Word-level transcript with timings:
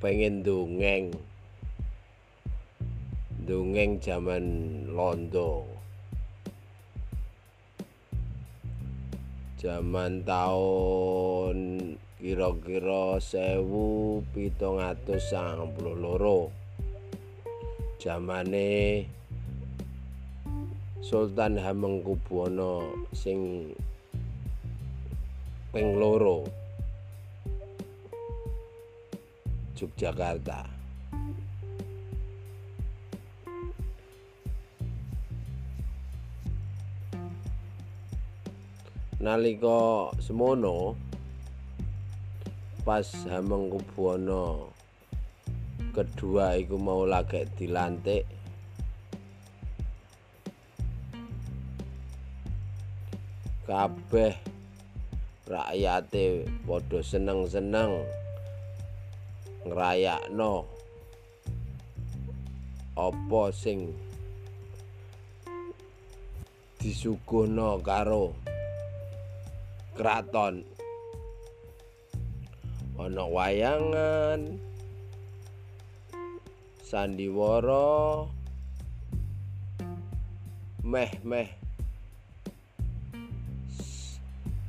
pengen 0.00 0.40
dongeng. 0.40 1.12
Dongeng 3.44 4.00
zaman 4.00 4.44
londo. 4.88 5.68
Zaman 9.60 10.24
tahun 10.24 11.56
kira-kira 12.16 13.20
sewu 13.20 14.20
pitung 14.32 14.80
atus 14.80 15.20
sangang 15.28 15.68
puluh 15.76 15.96
loro. 16.00 16.40
Zamane 18.00 19.04
Sultan 21.04 21.60
Hamengkubuwana 21.60 22.88
sing 23.12 23.68
ping 25.76 26.00
loro 26.00 26.59
Yogyakarta. 29.80 30.68
Nalika 39.20 40.12
semono 40.20 40.96
pas 42.84 43.08
Hamengkubuwana 43.28 44.68
kedua 45.92 46.56
iku 46.56 46.76
mau 46.80 47.04
lagek 47.04 47.48
dilantik 47.56 48.24
kabeh 53.68 54.32
rakyate 55.48 56.48
padha 56.64 57.00
seneng-seneng 57.04 58.19
ngrayakno 59.66 60.64
apa 62.96 63.42
sing 63.52 63.92
disuguhno 66.80 67.80
karo 67.84 68.32
kraton 69.96 70.64
ana 73.00 73.24
wayangan 73.24 74.60
sandiwara 76.84 78.26
meh-meh. 80.82 81.48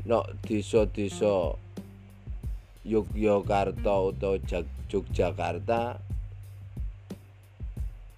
Nok 0.05 0.25
desa-desa 0.45 1.57
Yogyakarta 2.85 3.93
utawa 4.09 4.37
Yogyakarta 4.91 6.03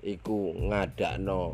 iku 0.02 0.58
ngadakno 0.58 1.54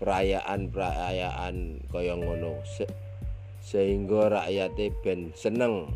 perayaan-perayaan 0.00 1.84
kaya 1.92 2.16
ngono. 2.16 2.64
Se 2.64 2.88
sehingga 3.60 4.32
rakyate 4.32 4.96
ben 5.04 5.36
seneng. 5.36 5.92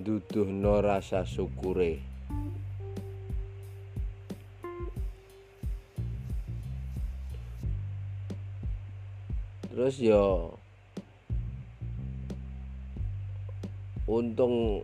Duduhno 0.00 0.80
rasa 0.80 1.28
syukure 1.28 2.13
terus 9.84 10.00
ya 10.00 10.48
untung 14.08 14.80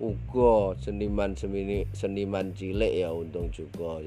uga 0.00 0.72
seniman 0.80 1.36
semini 1.36 1.84
seniman 1.92 2.56
cilik 2.56 3.04
ya 3.04 3.12
untung 3.12 3.52
juga 3.52 4.00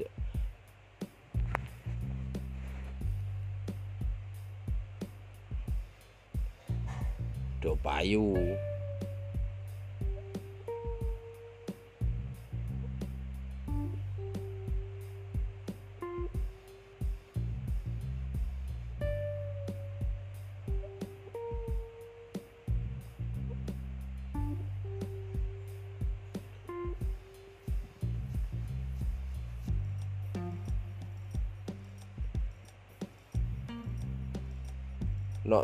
do 7.62 7.78
payu 7.78 8.34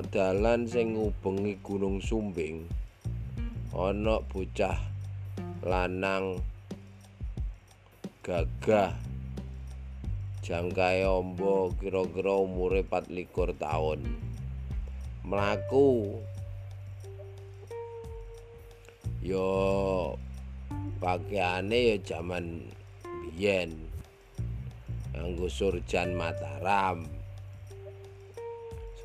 dalan 0.06 0.70
sing 0.70 0.94
ngubengi 0.94 1.58
Gunung 1.60 1.98
Sumbing 1.98 2.70
ana 3.74 4.22
bocah 4.22 4.78
lanang 5.66 6.38
gagah 8.22 8.94
jangkae 10.46 11.02
amba 11.04 11.68
kira-kira 11.76 12.40
umure 12.40 12.80
24 12.86 13.58
tahun 13.58 14.00
mlaku. 15.28 16.16
Yo 19.20 20.16
pakaiane 21.02 21.92
ya 21.92 21.96
jaman 22.00 22.64
biyen 23.04 23.76
nganggo 25.12 25.50
surjan 25.52 26.16
Mataram 26.16 27.17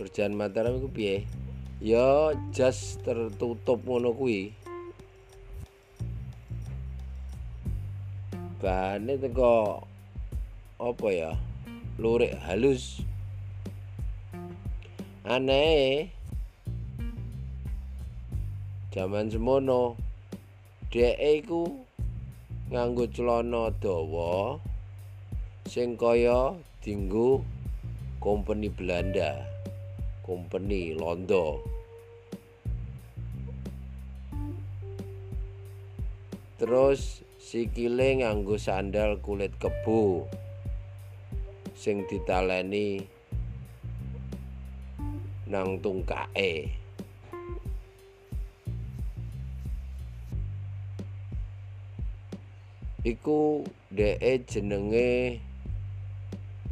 Surjan 0.04 0.36
Mataram 0.36 0.84
iku 0.84 0.92
piye? 0.92 1.24
Ya 1.80 2.36
jas 2.52 3.00
tertutup 3.08 3.80
ngono 3.88 4.12
kuwi. 4.12 4.52
Bahane 8.60 9.16
teko 9.16 9.80
apa 10.76 11.08
ya? 11.08 11.32
Lurik 11.96 12.36
halus. 12.44 13.00
Aneh. 15.24 16.12
Zaman 18.92 19.32
semono 19.32 19.96
dhek 20.92 21.16
iku 21.16 21.88
nganggo 22.76 23.08
celana 23.08 23.72
dawa 23.80 24.60
sing 25.64 25.96
kaya 25.96 26.60
dinggo 26.84 27.40
kompeni 28.20 28.68
Belanda. 28.68 29.53
Company 30.24 30.96
Londo. 30.96 31.60
Terus 36.58 37.28
sikile 37.44 38.24
nganggo 38.24 38.56
sandal 38.56 39.20
kulit 39.20 39.52
kebo 39.60 40.26
sing 41.76 42.08
ditaleni 42.08 43.04
nang 45.52 45.84
tungkae 45.84 46.72
iku 53.04 53.68
dhek 53.92 54.48
jenenge 54.48 55.44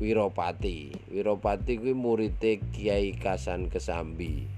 Wiropati. 0.02 0.90
Wiropati 1.14 1.78
kuwi 1.78 1.94
murite 1.94 2.58
Kiai 2.74 3.14
Kasan 3.14 3.70
Kesambi. 3.70 4.50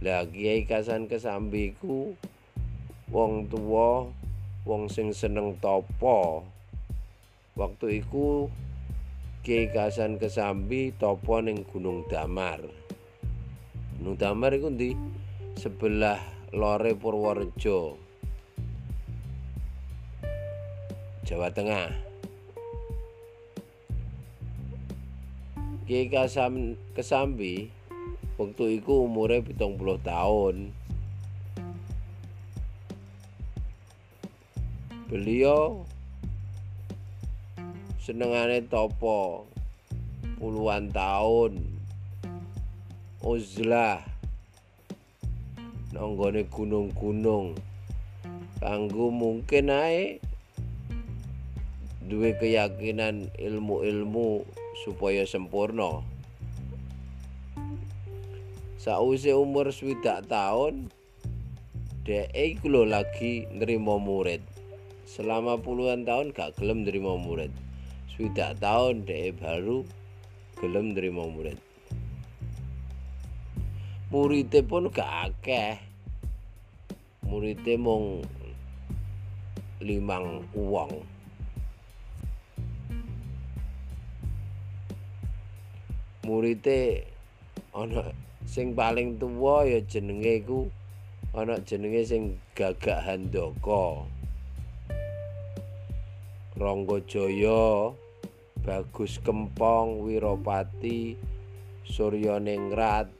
Lah 0.00 0.24
Kiai 0.24 0.64
Kasan 0.64 1.04
Kesambi 1.04 1.76
ku 1.76 2.16
wong 3.12 3.44
tua, 3.52 4.08
wong 4.64 4.88
sing 4.88 5.12
seneng 5.12 5.60
topo. 5.60 6.48
Waktu 7.60 8.00
iku 8.00 8.48
Kiai 9.44 9.68
Kasan 9.68 10.16
Kesambi 10.16 10.96
topo 10.96 11.44
ning 11.44 11.68
Gunung 11.68 12.08
Damar. 12.08 12.64
Gunung 14.00 14.16
Damar 14.16 14.56
iku 14.56 14.72
ndi? 14.72 14.96
Sebelah 15.60 16.24
lore 16.56 16.96
Purworejo. 16.96 18.00
Jawa 21.28 21.52
Tengah. 21.52 22.13
Kiai 25.84 26.08
Kasam 26.08 26.80
Kesambi 26.96 27.68
waktu 28.40 28.80
itu 28.80 29.04
umurnya 29.04 29.44
pitung 29.44 29.76
puluh 29.76 30.00
tahun. 30.00 30.72
Beliau 35.12 35.84
senengane 38.00 38.64
topo 38.64 39.44
puluhan 40.40 40.88
tahun. 40.88 41.60
Uzlah 43.20 44.00
nanggone 45.92 46.48
gunung-gunung. 46.48 47.60
Kanggo 48.56 49.12
mungkin 49.12 49.68
ae 49.68 50.16
duwe 52.08 52.32
keyakinan 52.40 53.28
ilmu-ilmu 53.36 54.63
supaya 54.82 55.22
sempurna. 55.22 56.02
Sausé 58.74 59.32
umur 59.32 59.70
swidak 59.70 60.26
tahun 60.28 60.90
dhek 62.04 62.28
iku 62.34 62.84
lagi 62.84 63.48
nrimo 63.54 63.96
murid. 63.96 64.44
Selama 65.08 65.56
puluhan 65.56 66.04
tahun 66.04 66.34
gak 66.34 66.58
gelem 66.58 66.84
nrimo 66.84 67.16
murid. 67.16 67.54
Swidak 68.12 68.58
tahun 68.60 69.06
dhek 69.06 69.40
baru 69.40 69.86
gelem 70.60 70.92
nrimo 70.92 71.30
murid. 71.30 71.56
Muridé 74.12 74.60
pun 74.60 74.92
gak 74.92 75.32
akeh. 75.32 75.80
Muridé 77.24 77.80
mung 77.80 78.20
limang 79.80 80.44
uang 80.52 81.13
muridé 86.24 87.04
ana 87.76 88.12
sing 88.48 88.72
paling 88.72 89.20
tuwa 89.20 89.64
ya 89.68 89.80
jenenge 89.84 90.40
iku 90.40 90.68
ana 91.36 91.60
jenenge 91.64 92.02
sing 92.04 92.22
Gagak 92.56 93.04
Handaka 93.04 94.08
Rangga 96.56 97.02
Jaya 97.04 97.92
Bagus 98.64 99.20
Kempong 99.20 100.00
Wiropati 100.00 101.18
Suryaningrat 101.84 103.10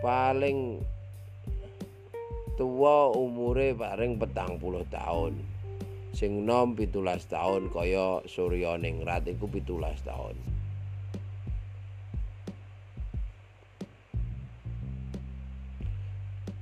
paling 0.00 0.80
tuwa 2.54 3.10
umure 3.12 3.74
paring 3.74 4.16
petang 4.16 4.56
puluh 4.56 4.86
tahun 4.88 5.47
sing 6.16 6.48
nom 6.48 6.72
pitulas 6.72 7.28
tahun 7.28 7.68
kaya 7.68 8.24
Suryaningrat 8.24 9.28
iku 9.28 9.44
pitulas 9.48 10.00
tahun 10.02 10.38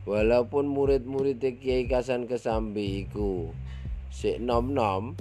walaupun 0.06 0.70
murid-murid 0.70 1.42
Kiai 1.42 1.90
Kasan 1.90 2.30
Kesambi 2.30 3.06
iku 3.06 3.50
sik 4.14 4.38
nom-nom 4.38 5.18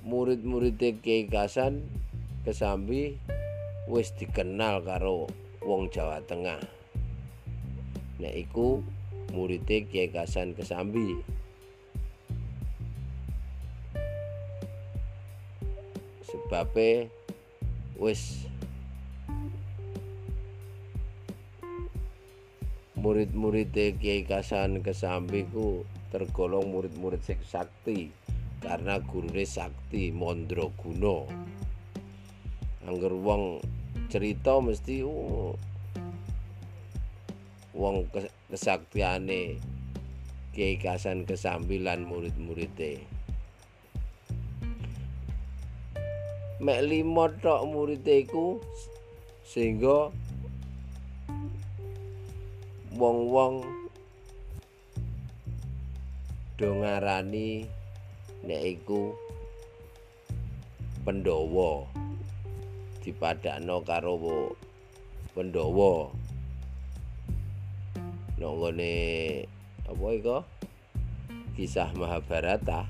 murid-murid 0.00 0.80
Kiai 1.04 1.28
Kasan 1.28 1.84
Kesambi 2.40 3.20
wis 3.86 4.16
dikenal 4.16 4.80
karo 4.80 5.28
wong 5.60 5.92
Jawa 5.92 6.24
Tengah 6.24 6.75
nek 8.16 8.34
iku 8.34 8.80
murid 9.36 9.68
Kiai 9.68 10.08
Kasan 10.08 10.56
Kesambi. 10.56 11.18
Sebabnya 16.26 17.10
wis 18.00 18.46
murid-murid 22.96 23.70
Kiai 23.72 24.24
Kasan 24.24 24.80
Kesambi 24.80 25.44
ku 25.52 25.84
tergolong 26.10 26.72
murid-murid 26.72 27.22
sing 27.22 27.40
sakti 27.44 28.08
karena 28.64 28.98
gurune 29.04 29.44
sakti 29.44 30.10
Mondro 30.10 30.72
Guno. 30.74 31.28
Angger 32.86 33.14
wong 33.14 33.60
cerita 34.06 34.62
mesti 34.62 35.02
uh, 35.02 35.52
wong 37.76 38.08
kesaktiane 38.48 39.60
Kiai 40.56 40.80
Kasan 40.80 41.28
Kesambi 41.28 41.84
lan 41.84 42.08
murid-muride. 42.08 43.04
Mek 46.56 46.80
lima 46.88 47.28
tok 47.44 47.68
murite 47.68 48.24
iku 48.24 48.56
sehingga 49.44 50.08
wong-wong 52.96 53.60
do 56.56 56.80
ngarani 56.80 57.68
nek 58.48 58.62
iku 58.64 59.12
Pandhawa 61.04 61.84
dipadakno 63.04 63.84
karo 63.84 64.16
Pandhawa 65.36 66.08
nek 68.36 68.52
ngene 68.52 68.92
apa 69.88 70.06
iku 70.12 70.38
kisah 71.56 71.88
Mahabharata 71.96 72.84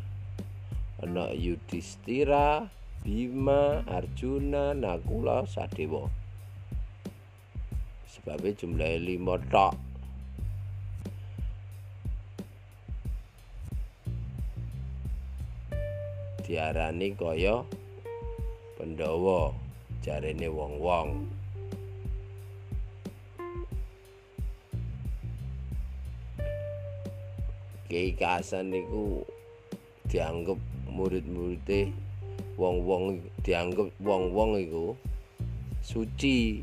ana 0.98 1.30
Yudhistira 1.30 2.66
Bima, 3.06 3.86
Arjuna, 3.86 4.74
Nakula, 4.74 5.46
Sadewa. 5.46 6.10
Sebabnya 8.10 8.50
jumlahnya 8.58 8.98
lima 8.98 9.38
tok. 9.46 9.78
Diarani 16.42 17.14
kaya 17.14 17.62
Pandhawa 18.74 19.54
jarene 20.02 20.50
wong-wong. 20.50 21.30
Kiai 27.96 28.12
Kasan 28.12 28.76
niku 28.76 29.24
dianggap 30.12 30.60
murid-muridé 30.92 31.88
wong-wong 32.60 33.24
dianggap 33.40 33.88
wong-wong 34.04 34.60
iku 34.60 34.92
suci. 35.80 36.60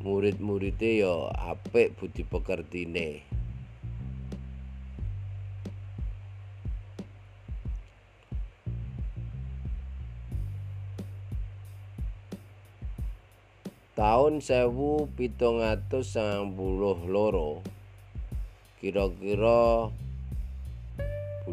Murid-muride 0.00 1.04
ya 1.04 1.28
apik 1.52 2.00
budi 2.00 2.24
pekertine. 2.24 3.20
Tahun 13.92 14.40
sewu 14.40 15.04
pitung 15.20 15.60
atus 15.60 16.16
puluh 16.56 16.96
loro 17.04 17.60
kira-kira 18.80 19.92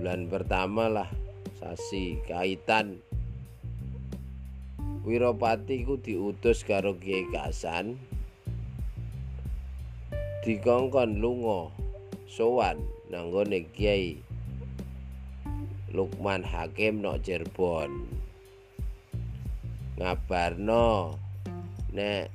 bulan 0.03 0.27
pertama 0.27 0.91
lah 0.91 1.07
sasi 1.63 2.19
kaitan. 2.27 3.00
Wiropati 5.07 5.88
ku 5.88 5.95
diutus 5.95 6.67
karo 6.67 7.00
Kiai 7.00 7.24
Kasan. 7.31 7.95
Dikongkon 10.43 11.24
lunga 11.24 11.72
sowan 12.27 12.83
nanggone 13.07 13.63
Kiai 13.72 14.19
Lukman 15.95 16.43
Hakim 16.43 17.00
nok 17.00 17.24
Cirebon. 17.24 18.03
Ngabarno 20.03 21.15
nek 21.95 22.27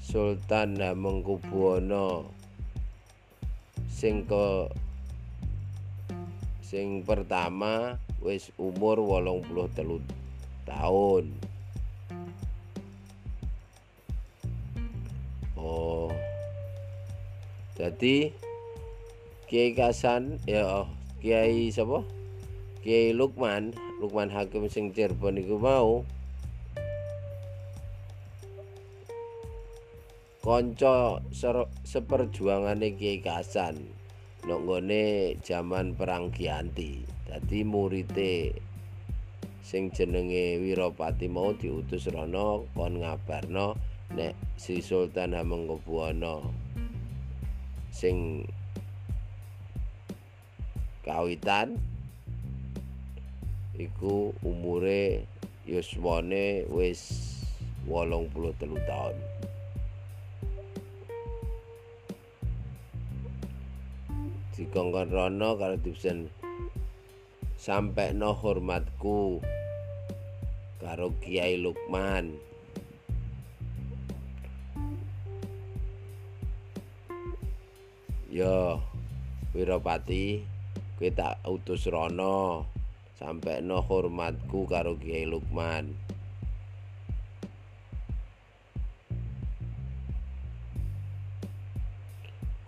Sultan 0.00 0.80
Hamengkubuwana 0.80 2.39
sing 4.00 4.24
ke 4.24 4.72
sing 6.64 7.04
pertama 7.04 8.00
wis 8.24 8.48
umur 8.56 8.96
wolong 8.96 9.44
puluh 9.44 9.68
telu 9.76 10.00
tahun. 10.64 11.28
Oh. 15.60 16.08
Jadi 17.76 18.32
Kiai 19.44 19.76
Kasan 19.76 20.40
ya 20.48 20.88
Kiai 21.20 21.68
siapa? 21.68 22.00
Kiai 22.80 23.12
Lukman 23.12 23.76
Lukman 24.00 24.32
Hakim 24.32 24.64
sing 24.72 24.96
Cirebon 24.96 25.36
iku 25.36 25.60
mau 25.60 26.08
kanca 30.40 31.20
seperjuangane 31.84 32.96
Kiai 32.96 33.20
Kasan 33.20 33.76
nonggone 34.48 35.36
zaman 35.44 35.92
perang 35.92 36.32
Gianti. 36.32 37.04
Dadi 37.28 37.60
murite 37.62 38.56
sing 39.60 39.92
jenenge 39.92 40.58
Wiropati 40.58 41.28
mau 41.28 41.52
diutus 41.52 42.08
rono 42.08 42.64
kon 42.72 43.04
ngabarno 43.04 43.76
nek 44.16 44.34
Sri 44.56 44.80
Sultan 44.80 45.36
Hamengkubuwana 45.36 46.42
sing 47.92 48.48
kawitan 51.04 51.76
iku 53.76 54.34
umure 54.42 55.22
yuswane 55.68 56.66
wis 56.72 57.30
83 57.86 58.58
tahun 58.88 59.29
dikongkon 64.60 65.08
rono 65.08 65.56
karo 65.56 65.80
dipsen 65.80 66.28
sampai 67.56 68.12
no 68.12 68.36
hormatku 68.36 69.40
karo 70.76 71.16
Kiai 71.24 71.56
Lukman. 71.56 72.36
Yo 78.28 78.84
Wiropati 79.56 80.44
kowe 81.00 81.08
tak 81.08 81.40
utus 81.48 81.88
rono. 81.88 82.68
Sampai 83.16 83.64
no 83.64 83.80
hormatku 83.80 84.68
karo 84.68 84.92
Kiai 85.00 85.24
Lukman. 85.24 85.96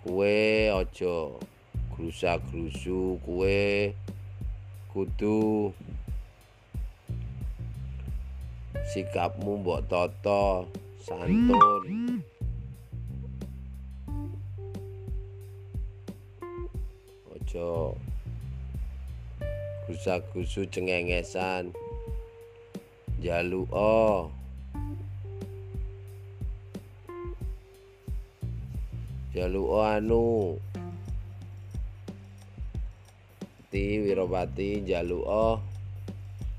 Kue 0.00 0.72
ojo 0.72 1.40
grusa-grusu 2.02 3.22
kue 3.22 3.94
kudu. 4.90 5.70
Sikapmu 8.90 9.62
mbok 9.62 9.86
toto 9.86 10.66
santun. 10.98 12.26
Ojo 17.30 17.94
gusa-gusu 19.86 20.66
cengengesan. 20.66 21.70
Jaluka 23.22 24.26
jaluka 29.30 30.02
anu 30.02 30.58
Ti 33.72 34.04
Wiropati 34.04 34.84
jaluka 34.84 35.56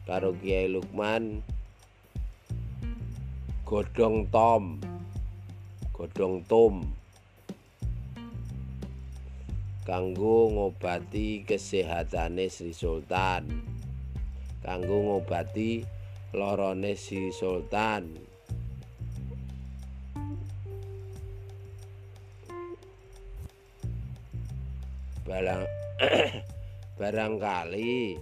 karo 0.10 0.34
Kiai 0.34 0.66
Lukman. 0.66 1.46
Godhong 3.62 4.26
tom. 4.34 4.82
Godhong 5.94 6.42
tom. 6.50 6.90
Kanggo 9.86 10.50
ngobati 10.58 11.46
kesehatane 11.46 12.50
Sri 12.50 12.74
Sultan. 12.74 13.46
Kanggo 14.66 15.14
ngobati 15.14 15.86
lorone 16.34 16.98
Sri 16.98 17.30
Sultan. 17.30 18.10
Barang 25.30 25.62
barangkali 27.04 28.16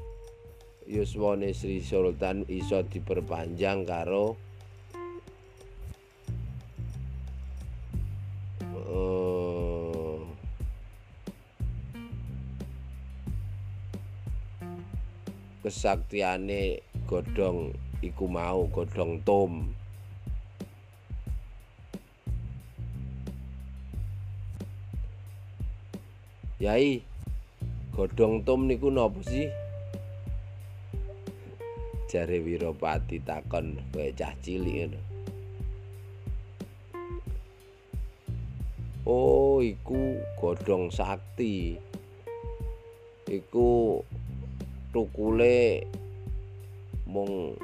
yuswane 0.89 1.53
Sri 1.53 1.85
Sultan 1.85 2.41
iso 2.49 2.81
diperpanjang 2.81 3.85
karo 3.85 4.33
kesaktiane 15.61 16.81
godhong 17.05 17.77
iku 18.01 18.25
mau 18.25 18.65
tom. 19.21 19.77
Yai 26.57 27.10
godhong 27.91 28.47
tom 28.47 28.71
niku 28.71 28.87
napa 28.87 29.19
sih? 29.27 29.51
Jare 32.11 32.43
Wiropati 32.43 33.23
takon 33.23 33.79
kowe 33.91 34.07
cah 34.15 34.35
cilik 34.43 34.91
ngono. 34.91 34.99
Oh 39.07 39.63
iku 39.63 40.19
godhong 40.39 40.91
sakti. 40.91 41.79
Iku 43.31 43.99
tukule 44.91 45.87
mung 47.07 47.55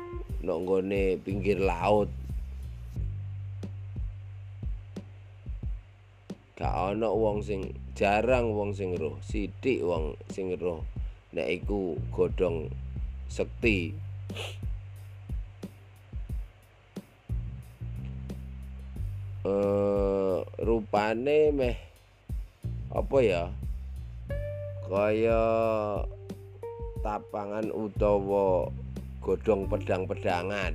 nok 0.43 0.57
nggone 0.63 1.19
pinggir 1.24 1.60
laut. 1.60 2.07
Gak 6.55 6.72
ana 6.72 7.12
wong 7.12 7.43
sing 7.43 7.75
jarang 7.98 8.54
wong 8.54 8.77
sing 8.77 8.94
roh 8.94 9.18
sithik 9.25 9.82
wong 9.82 10.13
sing 10.30 10.54
roh. 10.62 10.86
Nek 11.34 11.50
iku 11.50 11.98
godhong 12.13 12.70
sekti. 13.25 13.89
Eh 19.42 20.38
rupane 20.62 21.39
meh 21.50 21.77
apa 22.94 23.18
ya? 23.25 23.44
Kaya 24.86 25.44
tapangan 27.01 27.74
utawa 27.74 28.70
godhong 29.25 29.66
pedang-pedangan. 29.66 30.74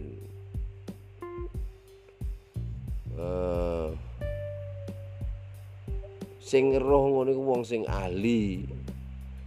Uh, 3.12 3.51
sing 6.52 6.76
roh 6.76 7.08
ngono 7.08 7.32
iku 7.32 7.42
wong 7.48 7.64
sing 7.64 7.88
ahli. 7.88 8.68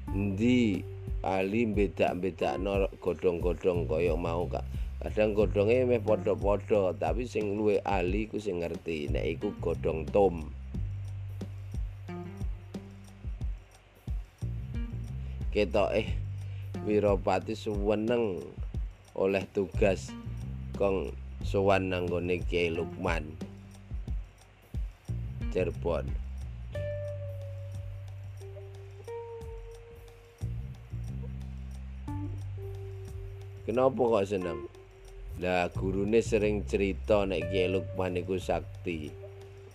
Endi 0.10 0.82
ahli 1.22 1.70
bedak-bedakno 1.70 2.90
godhong-godhong 2.98 3.86
kaya 3.86 4.18
mau 4.18 4.50
kak. 4.50 4.66
Kadang 5.06 5.38
godhonge 5.38 5.86
meh 5.86 6.02
padha-padha, 6.02 6.98
tapi 6.98 7.30
sing 7.30 7.62
luwe 7.62 7.78
ahli 7.86 8.26
ku 8.26 8.42
sing 8.42 8.66
ngerti 8.66 9.14
nek 9.14 9.38
iku 9.38 9.54
godhong 9.62 10.10
tom. 10.10 10.50
Ketok 15.54 15.94
eh 15.94 16.10
Wiropati 16.90 17.54
suweneng 17.54 18.42
oleh 19.14 19.46
tugas 19.54 20.10
kong 20.76 21.14
sowan 21.46 21.88
nanggone 21.94 22.44
Kiai 22.44 22.76
Lukman 22.76 23.24
Cirebon 25.56 26.25
Kenapa 33.66 33.98
kok 33.98 34.30
seneng? 34.30 34.70
Lah 35.42 35.68
gurune 35.74 36.22
sering 36.22 36.64
cerita 36.70 37.26
nek 37.26 37.50
Kiai 37.50 37.74
Lukman 37.74 38.16
iku 38.22 38.38
sakti. 38.38 39.10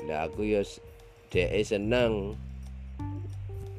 Lah 0.06 0.30
aku 0.30 0.46
ya 0.46 0.62
dhek 1.34 1.50
seneng 1.66 2.38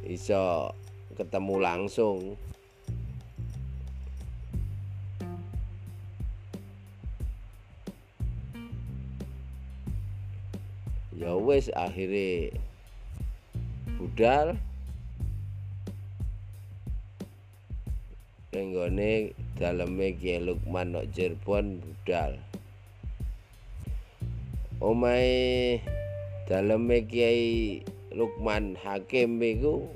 iso 0.03 0.75
ketemu 1.15 1.56
langsung. 1.63 2.36
ya 11.22 11.38
wis 11.38 11.70
akhirnya 11.77 12.50
budal 14.01 14.58
nenggone 18.62 19.34
daleme 19.58 20.13
Kiai 20.22 20.38
Lukman 20.38 20.94
nok 20.94 21.10
Cirebon 21.18 21.82
budal. 21.82 22.38
Omahe 24.77 25.82
daleme 26.46 27.01
Kiai 27.10 27.82
Lukman 28.13 28.77
Hakim 28.77 29.41
iku 29.41 29.89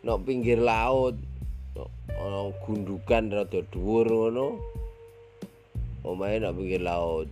nok 0.00 0.22
pinggir 0.24 0.64
laut 0.64 1.20
ana 2.16 2.48
gundukan 2.64 3.28
rada 3.28 3.60
dhuwur 3.68 4.08
ngono. 4.08 4.56
Omahe 6.08 6.40
nak 6.40 6.56
pinggir 6.56 6.80
laut. 6.80 7.28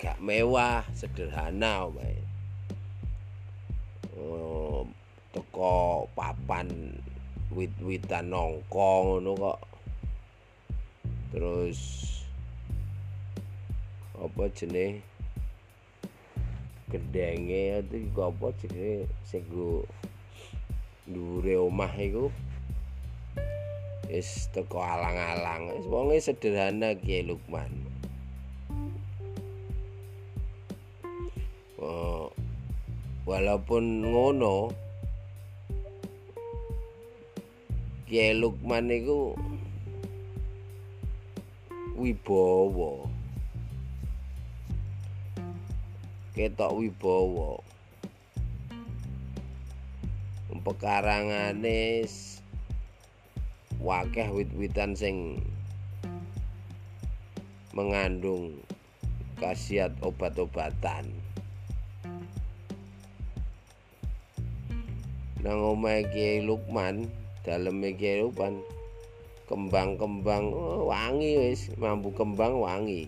Gak 0.00 0.16
mewah 0.24 0.88
sederhana 0.96 1.92
omahe 1.92 2.23
teko 5.54 6.10
papan 6.18 6.66
wit-witan 7.54 8.34
nongko 8.34 8.90
ngono 9.06 9.30
kok. 9.38 9.60
Terus 11.30 11.78
apa 14.18 14.50
jenis 14.50 14.98
gedenge 16.90 17.86
itu 17.86 18.18
apa 18.18 18.50
jenis 18.66 19.06
sing 19.22 19.46
dhuwure 21.06 21.54
omah 21.70 21.94
iku? 22.02 22.34
Wis 24.10 24.50
teko 24.50 24.82
alang-alang. 24.82 25.70
Wis 25.70 25.86
wonge 25.86 26.18
sederhana 26.18 26.98
Kiai 26.98 27.22
Lukman. 27.22 27.70
Walaupun 33.22 34.02
ngono 34.10 34.83
Kiai 38.04 38.36
Lukman 38.36 38.92
iku 38.92 39.32
wibawa. 41.96 43.08
Ketok 46.36 46.84
wibawa. 46.84 47.64
Pekarangane 50.64 52.04
wakeh 53.80 54.28
wit-witan 54.32 54.92
sing 54.96 55.40
mengandung 57.72 58.60
khasiat 59.40 59.96
obat-obatan. 60.04 61.08
Nang 65.40 65.60
omahe 65.72 66.04
Kiai 66.12 66.44
Lukman 66.44 67.23
daleme 67.44 67.92
Lukman 68.24 68.64
kembang-kembang. 69.44 70.48
Oh, 70.56 70.88
wangi 70.88 71.36
wis 71.36 71.68
mampu 71.76 72.08
kembang 72.16 72.56
wangi. 72.56 73.06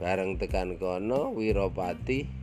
Bareng 0.00 0.40
tekan 0.40 0.80
kono 0.80 1.36
Wiropati 1.36 2.39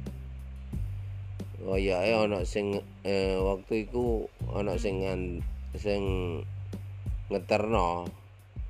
koyoke 1.67 2.15
ana 2.15 2.47
sing 2.47 2.79
eh, 3.03 3.35
waktu 3.35 3.83
iku 3.83 4.31
ana 4.55 4.79
sing 4.79 5.03
sing 5.75 6.03
ngeterno 7.27 8.07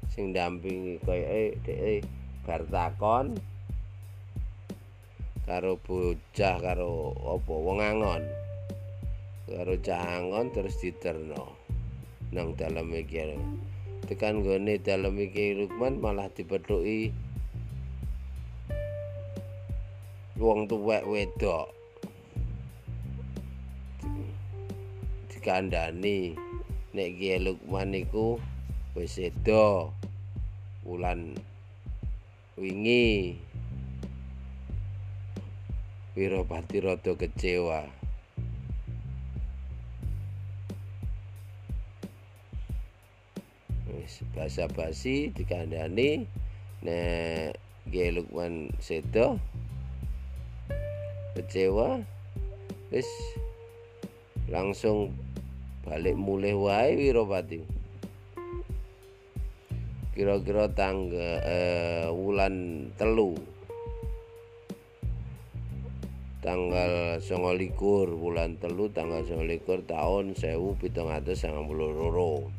sing 0.09 0.33
dampingi 0.33 0.97
koyoke 1.05 1.61
dhek 1.61 2.01
bar 2.41 2.65
takon 2.65 3.37
karo 5.45 5.77
bocah 5.77 6.57
karo 6.57 7.13
apa 7.21 7.53
wong 7.53 7.79
angon. 7.79 8.23
Karo 9.47 9.79
cangon 9.79 10.51
terus 10.51 10.75
diterno 10.81 11.55
nang 12.35 12.51
dalem 12.59 12.91
iki 12.97 13.37
tekan 14.09 14.43
gone 14.43 14.75
dalem 14.83 15.15
iki 15.23 15.55
Lukman 15.55 16.03
malah 16.03 16.27
dipethuki 16.33 17.15
wong 20.35 20.67
tuwek 20.67 21.07
wedok 21.07 21.76
dikandani 25.47 26.35
nek 26.91 27.09
Kiai 27.15 27.39
Lukman 27.39 27.95
iku 27.95 28.35
wis 28.99 29.15
sedo 29.15 29.95
wulan 30.83 31.39
wingi. 32.59 33.39
Wiropati 36.19 36.83
rada 36.83 37.15
kecewa. 37.15 37.87
Wis 43.87 44.19
basa-basi 44.35 45.31
dikandani 45.31 46.27
nek 46.83 47.55
Kiai 47.87 48.11
Lukman 48.11 48.75
sedo 48.83 49.39
kecewa 51.39 52.03
wis 52.91 53.07
langsung 54.51 55.15
balik 55.87 56.19
mulai 56.19 56.51
wae 56.51 56.91
Wiropati 56.99 57.77
kira-kira 60.17 60.65
tangga 60.73 61.45
eh, 61.45 62.09
wulan 62.09 62.89
telu. 62.97 63.37
Tanggal 66.41 67.21
likur 67.53 68.17
bulan 68.17 68.57
telu 68.57 68.89
tanggal 68.89 69.21
likur 69.45 69.85
tahun 69.85 70.33
sewu 70.33 70.73
pitung 70.81 71.13
atus 71.13 71.45
sangat 71.45 71.69
loro. 71.69 72.49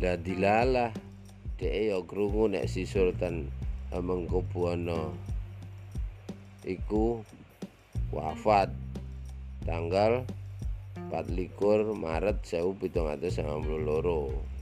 Dan 0.00 0.24
dilalah 0.24 0.96
dhek 1.60 1.92
ya 1.92 2.00
krungu 2.08 2.48
nek 2.52 2.68
si 2.68 2.88
Sultan 2.88 3.52
Hamengkubuwana 3.92 5.12
iku 6.64 7.20
wafat. 8.16 8.72
Tanggal 9.68 10.24
24 11.12 11.92
Maret 11.92 12.40
1792 12.42 14.56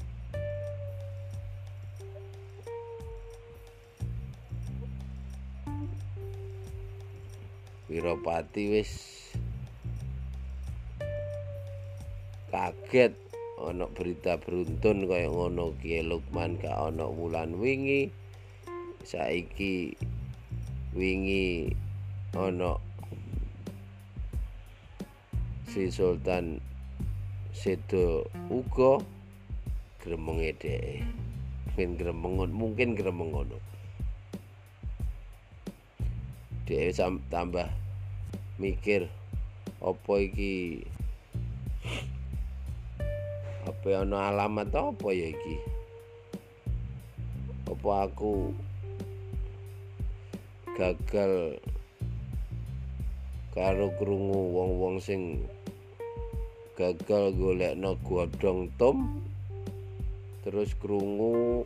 Wiropati 7.85 8.75
wis 8.75 8.91
kaget 12.51 13.15
ana 13.61 13.87
berita 13.91 14.41
beruntun 14.41 15.07
kaya 15.07 15.31
ngono 15.31 15.75
Kiai 15.79 16.03
Lukman 16.03 16.59
gak 16.59 16.75
ana 16.75 17.07
wulan 17.07 17.55
wingi. 17.55 18.11
Saiki 19.05 19.95
wingi 20.97 21.77
ana 22.33 22.81
si 25.75 25.91
Sultan 25.91 26.63
sedo 27.51 28.31
uga 28.47 29.03
gremenge 29.99 30.55
dhek 30.63 31.03
mungkin 31.75 31.91
gremengon 31.99 32.51
mungkin 32.55 32.89
gremengono 32.95 33.59
dhek 36.71 36.95
tambah 37.27 37.67
mikir 38.63 39.11
apa 39.85 40.15
iki? 40.17 40.87
Apa 43.69 44.07
ana 44.07 44.33
alamat 44.33 44.73
apa 44.73 45.09
ya 45.13 45.29
iki? 45.29 45.57
Apa 47.69 48.09
aku 48.09 48.55
gagal 50.79 51.61
karo 53.53 53.93
krungu 54.01 54.57
wong-wong 54.57 54.99
sing 55.05 55.45
gagal 56.75 57.35
golekno 57.35 57.95
godhong 58.03 58.71
tom 58.79 59.23
terus 60.43 60.75
krungu 60.77 61.63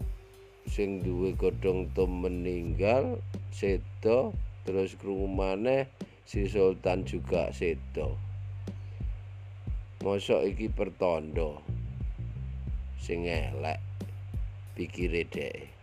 sing 0.68 1.00
duwe 1.00 1.32
godhong 1.34 1.88
tom 1.96 2.22
meninggal 2.24 3.16
sedo 3.50 4.36
terus 4.68 4.94
krungu 5.00 5.26
maneh 5.26 5.88
si 6.28 6.44
sultan 6.44 7.08
juga 7.08 7.48
sedo 7.50 8.20
mosok 10.04 10.44
iki 10.46 10.70
pertondo 10.70 11.58
sing 13.02 13.26
elek 13.26 13.80
pikire 14.78 15.26
dhek. 15.26 15.74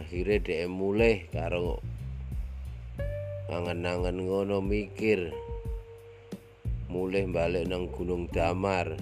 Akhirnya 0.00 0.40
dhek 0.40 0.72
mulai 0.72 1.28
karo 1.28 1.84
angen-angen 3.46 4.26
ngono 4.26 4.58
mikir. 4.58 5.30
Mulai 6.90 7.26
balik 7.30 7.66
nang 7.66 7.90
Gunung 7.90 8.26
Damar 8.30 8.94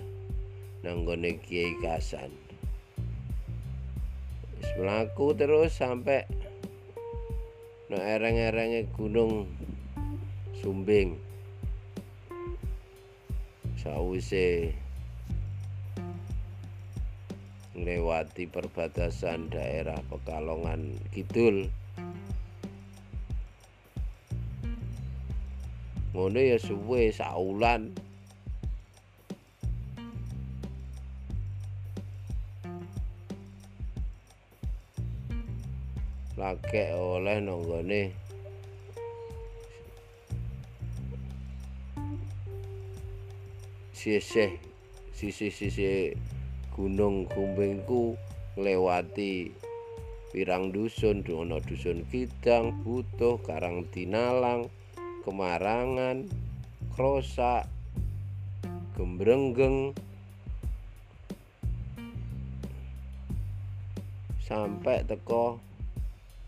nang 0.85 1.09
gone 1.09 1.41
Kiai 1.41 1.77
Kasan. 1.81 2.33
Wis 4.61 4.71
mlaku 4.77 5.33
terus 5.33 5.77
sampai 5.77 6.29
nang 7.89 8.03
ereng-erenge 8.05 8.89
Gunung 8.93 9.49
Sumbing. 10.61 11.17
Sawise 13.81 14.73
nglewati 17.77 18.49
perbatasan 18.49 19.53
daerah 19.53 20.01
Pekalongan 20.09 20.97
Kidul 21.13 21.69
ngono 26.15 26.39
ya 26.39 26.63
suwe 26.63 27.11
saulan. 27.11 27.91
Lagek 36.39 36.95
oleh 36.95 37.43
nanggone. 37.43 38.15
Sisih 43.91 44.55
sisi-sisi 45.11 46.15
gunung 46.71 47.27
kumbingku 47.27 48.15
nglewati 48.55 49.51
pirang 50.31 50.71
dusun 50.71 51.27
ana 51.27 51.59
dusun 51.63 52.07
kidang 52.07 52.71
butuh 52.87 53.41
karang 53.43 53.87
tinalang 53.91 54.71
kemarangan 55.25 56.29
krosak 56.93 57.65
gembrenggeng 58.95 59.97
sampai 64.45 65.01
teko 65.09 65.59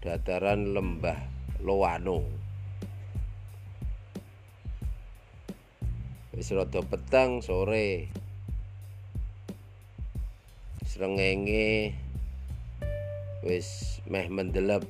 dataran 0.05 0.77
lembah 0.77 1.17
Loano 1.65 2.37
wis 6.37 6.53
rada 6.53 6.85
petang 6.85 7.41
sore. 7.41 8.13
Srengenge 10.85 11.97
wis 13.41 13.99
meh 14.05 14.29
mendelep. 14.29 14.85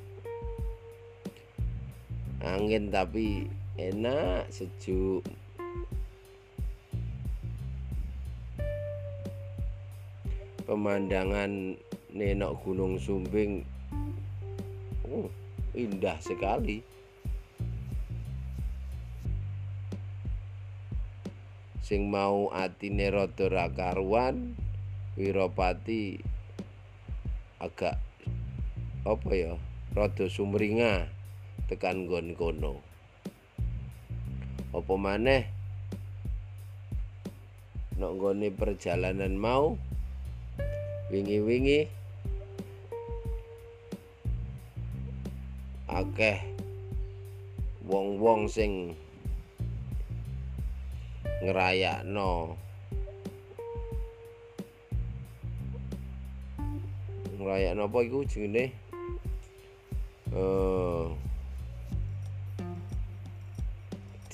Angin 2.42 2.90
tapi 2.90 3.46
enak 3.76 4.48
sejuk. 4.48 5.22
Pemandangan 10.66 11.78
nenok 12.10 12.52
gunung 12.64 12.98
sumbing 12.98 13.62
oh, 15.06 15.30
indah 15.76 16.18
sekali. 16.18 16.82
Sing 21.86 22.10
mau 22.10 22.50
atine 22.50 23.14
rada 23.14 23.46
ra 23.46 23.70
Wiropati 25.16 26.18
agak 27.56 27.96
apa 29.08 29.30
ya 29.32 29.54
rada 29.96 30.28
sumringah 30.28 31.08
tekan 31.72 32.04
nggon 32.04 32.36
kono 32.36 32.85
apa 34.76 34.94
maneh? 35.00 35.42
Nek 37.96 38.12
nggone 38.12 38.52
perjalanan 38.52 39.32
mau 39.32 39.80
wingi-wingi. 41.08 41.88
Akeh 45.88 46.44
wong-wong 47.88 48.52
sing 48.52 48.92
ngrayakno. 51.40 52.52
Ngrayakno 57.40 57.82
apa 57.88 57.98
iku 58.04 58.28
jenenge? 58.28 58.76
Eh 60.36 61.25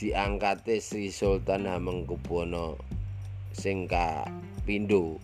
diangkate 0.02 0.82
Sri 0.82 1.14
Sultan 1.14 1.70
Hamengkubuwana 1.70 2.74
sing 3.54 3.86
kapindho. 3.86 5.22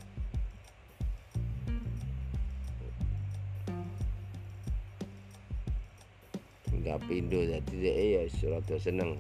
Kapindo 6.79 7.43
dadi 7.45 7.75
dhek 7.85 7.99
ya 8.01 8.23
rada 8.49 8.77
seneng. 8.81 9.19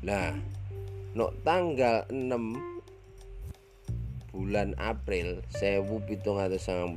Nah, 0.00 0.32
nok 1.12 1.36
tanggal 1.44 2.06
6 2.08 2.77
bulan 4.38 4.70
April 4.78 5.42
1792 5.50 6.94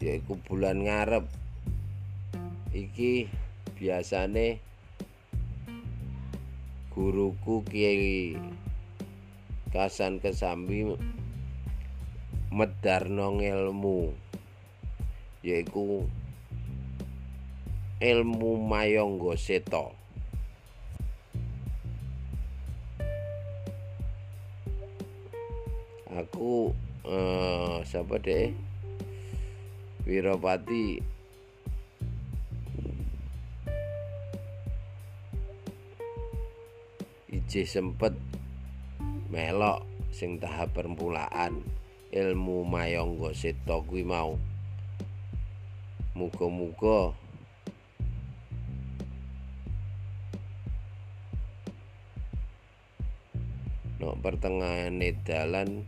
yaiku 0.00 0.40
bulan 0.48 0.88
ngarep. 0.88 1.28
Iki 2.72 3.28
biasane 3.76 4.56
guruku 6.88 7.60
Kiai 7.68 8.40
Kasan 9.68 10.16
Kesambi 10.16 10.96
medarno 12.48 13.36
ilmu 13.36 14.16
yaiku 15.44 16.08
ilmu 18.04 18.60
mayangga 18.68 19.32
seta 19.40 20.04
aku 26.14 26.70
eh, 27.08 27.76
siapa 27.82 28.16
deh? 28.22 28.54
Wiropati 30.04 31.00
ijih 37.34 37.66
sempet 37.66 38.14
melok 39.32 39.82
sing 40.14 40.38
tahap 40.38 40.70
permulaan 40.76 41.64
ilmu 42.14 42.62
mayangga 42.62 43.34
seta 43.34 43.82
kuwi 43.82 44.06
mau. 44.06 44.38
Muga-muga 46.14 47.10
pertengahan 54.24 54.96
dalan 55.28 55.84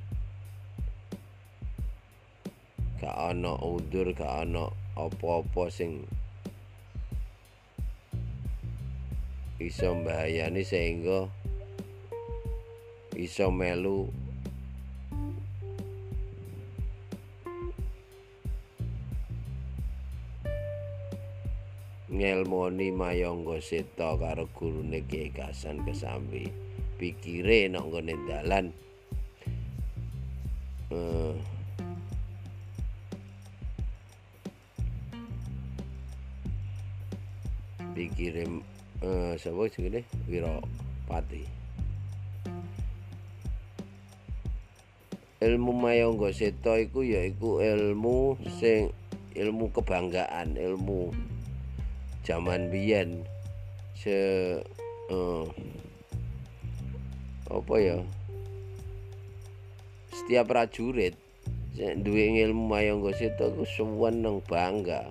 gak 3.01 3.17
ana 3.17 3.57
udur 3.65 4.13
gak 4.13 4.45
ana 4.45 4.69
apa-apa 4.93 5.73
sing 5.73 6.05
iso 9.57 9.97
mbahayani 9.97 10.61
sehingga 10.61 11.33
iso 13.17 13.49
melu 13.49 14.13
ngelmoni 22.17 22.89
mayangga 22.97 23.61
seta 23.61 24.17
karo 24.17 24.49
gurune 24.57 25.05
Kiai 25.05 25.29
Kasan 25.29 25.85
Kesambi 25.85 26.67
pikire 26.97 27.69
nek 27.69 27.85
nggone 27.85 28.15
dalan. 28.25 28.67
Uh, 30.89 31.37
pikire 37.93 38.49
uh, 39.05 39.37
sapa 39.37 39.69
jenenge? 39.69 40.09
Wirapati. 40.25 41.45
Ilmu 45.45 45.73
mayangga 45.77 46.33
seta 46.33 46.81
iku 46.81 47.05
yaiku 47.05 47.61
ilmu 47.61 48.41
sing 48.57 48.89
ilmu 49.37 49.69
kebanggaan 49.69 50.57
ilmu 50.57 51.13
zaman 52.27 52.75
biyen 52.75 53.23
se 53.95 54.19
uh, 55.15 55.47
apa 57.47 57.75
ya? 57.79 57.99
Setiap 60.11 60.51
prajurit 60.51 61.15
duwe 61.79 62.35
ilmu 62.43 62.67
mayangga 62.67 63.15
seta 63.15 63.47
iku 63.47 63.63
seneng 63.63 64.43
bangga. 64.43 65.07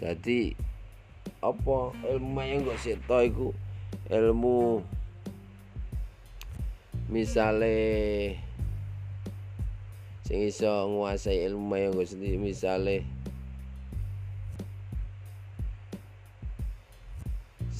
Jadi 0.00 0.56
apa 1.44 1.92
ilmu 2.08 2.40
yang 2.40 2.64
gak 2.64 2.80
seta 2.80 3.20
iku? 3.28 3.52
Ilmu 4.08 4.80
misale 7.10 7.74
sing 10.22 10.46
iso 10.46 10.70
nguasai 10.86 11.42
ilmu 11.50 11.74
mayangga 11.74 12.06
sendiri 12.06 12.38
misale 12.38 13.02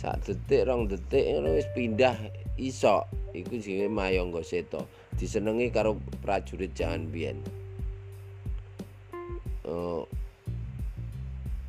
sak 0.00 0.16
detik 0.24 0.64
rong 0.64 0.88
detik 0.88 1.28
ngono 1.28 1.60
wis 1.60 1.68
pindah 1.76 2.16
iso. 2.56 3.04
Iku 3.30 3.60
jenenge 3.60 3.92
mayangga 3.92 4.40
seta 4.42 4.80
disenengi 5.14 5.68
karo 5.70 6.00
prajurit 6.24 6.72
jangan 6.72 7.06
biyen. 7.12 7.38
Uh, 9.62 10.02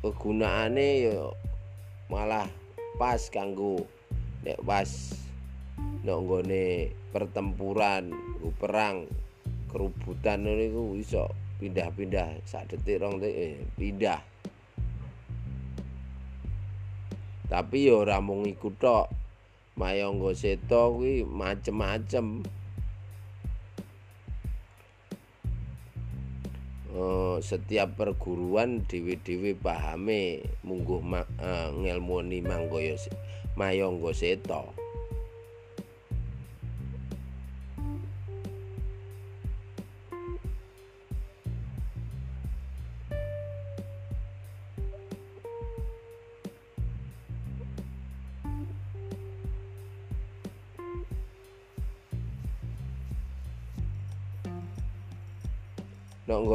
kegunaane 0.02 1.06
ya 1.06 1.30
malah 2.10 2.48
pas 2.98 3.22
kanggo 3.30 3.86
nek 4.42 4.58
pas 4.66 4.90
nek 6.02 6.18
nggone 6.18 6.90
pertempuran 7.12 8.10
perang 8.56 9.06
kerubutan 9.68 10.48
niku 10.48 10.96
iso 10.96 11.28
pindah-pindah. 11.60 12.42
Sak 12.48 12.72
detik 12.72 12.98
rong 13.04 13.20
detik 13.22 13.36
eh, 13.36 13.56
pindah. 13.78 14.20
Tapi 17.52 17.84
ya 17.84 18.00
ora 18.00 18.18
mung 18.24 18.48
iku 18.48 18.72
tok. 18.72 19.12
Mayangga 19.72 20.36
kuwi 20.68 21.24
macem-macem. 21.24 22.44
Uh, 26.92 27.40
setiap 27.40 27.96
perguruan 27.96 28.84
dewi-dewi 28.84 29.56
pahame 29.56 30.44
mungguh 30.60 31.00
ma, 31.00 31.24
uh, 31.40 31.72
ngelmoni 31.72 32.44
manggoyo 32.44 33.00
mayangga 33.56 34.12
seta 34.12 34.81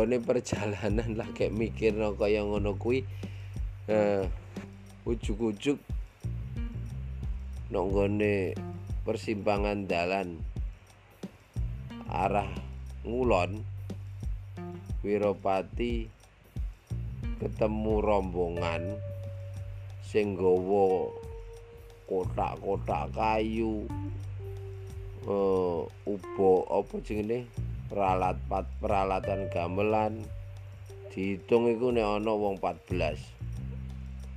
nek 0.06 0.22
nggone 0.22 0.22
perjalanan 0.22 1.18
lah 1.18 1.26
kayak 1.34 1.58
mikir 1.58 1.98
no 1.98 2.14
kaya 2.14 2.46
ngono 2.46 2.78
kuwi. 2.78 3.02
Eh 3.90 4.30
ujuk-ujuk 5.10 5.82
nek 7.74 7.82
nggone 7.82 8.54
persimpangan 9.02 9.90
dalan 9.90 10.38
arah 12.14 12.52
ngulon 13.02 13.64
Wiropati 15.02 16.06
ketemu 17.42 17.96
rombongan 17.98 19.02
sing 20.06 20.38
gawa 20.38 21.10
kotak-kotak 22.06 23.10
kayu 23.16 23.90
eh 25.26 25.82
ubo 25.88 26.52
apa 26.68 26.96
jenenge 27.04 27.67
peralat 27.88 28.38
peralatan 28.80 29.52
gamelan. 29.52 30.24
Dihitung 31.12 31.72
iku 31.72 31.90
nek 31.90 32.22
ana 32.22 32.32
wong 32.32 32.62
14 32.62 33.18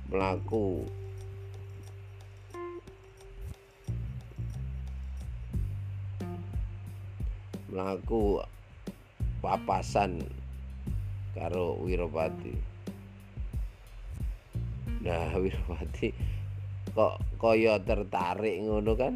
mlaku. 0.09 0.87
Mlaku 7.71 8.43
papasan 9.39 10.21
karo 11.31 11.79
Wiropati 11.81 12.53
nah 15.01 15.33
Wiropati 15.41 16.13
kok 16.91 17.17
kaya 17.39 17.79
tertarik 17.81 18.61
ngono 18.61 18.93
kan? 18.99 19.15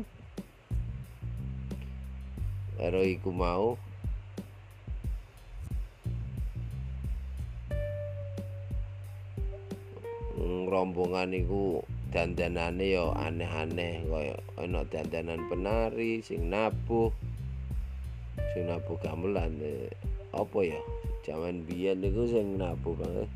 Karo 2.80 3.04
iku 3.04 3.30
mau 3.36 3.76
rombongan 10.46 11.34
iku 11.34 11.82
dandanane 12.14 12.94
ya 12.94 13.10
aneh-aneh 13.18 14.06
kaya 14.08 14.36
ana 14.62 14.86
dandanan 14.86 15.42
penari 15.50 16.22
sing 16.22 16.54
nabuh. 16.54 17.10
Sing 18.54 18.70
nabuh 18.70 18.96
gamelan 19.02 19.58
eh, 19.60 19.90
apa 20.32 20.60
ya? 20.62 20.82
Jaman 21.26 21.66
biyen 21.66 22.06
niku 22.06 22.30
sing 22.30 22.62
nabuh 22.62 22.94
banget. 22.94 23.30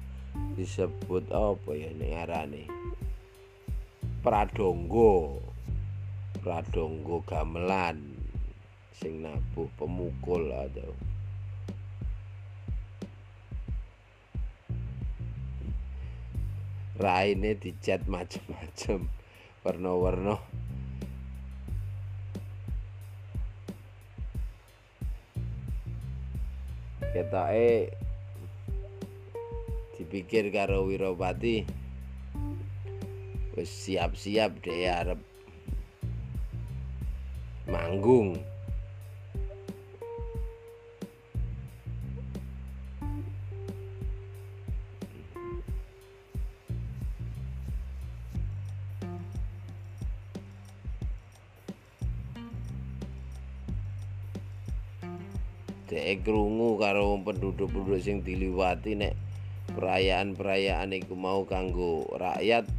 Disebut 0.53 1.25
apa 1.33 1.71
ya 1.73 1.89
ning 1.97 2.13
arane 2.13 2.63
pradongo 4.19 5.39
pradongo 6.43 7.23
gamelan 7.23 8.19
sing 8.91 9.23
nabuh 9.23 9.71
pemukul 9.79 10.51
atau 10.51 10.91
raine 16.99 17.55
dicat 17.55 18.03
macem-macem. 18.05 19.07
Warna-warna. 19.63 20.35
Ketoke 27.09 27.89
dipikir 29.97 30.53
karo 30.53 30.85
Wiropati 30.87 31.65
siap-siap 33.59 34.63
dhek 34.63 34.87
arep 34.87 35.19
manggung 37.67 38.39
krungu 56.29 56.77
karo 56.77 57.17
penduduk-penduduk 57.25 57.97
sing 58.05 58.21
diliwati 58.21 58.93
nek 58.93 59.17
perayaan-perayaan 59.73 60.93
iku 60.93 61.17
mau 61.17 61.41
kanggo 61.49 62.05
rakyat. 62.21 62.69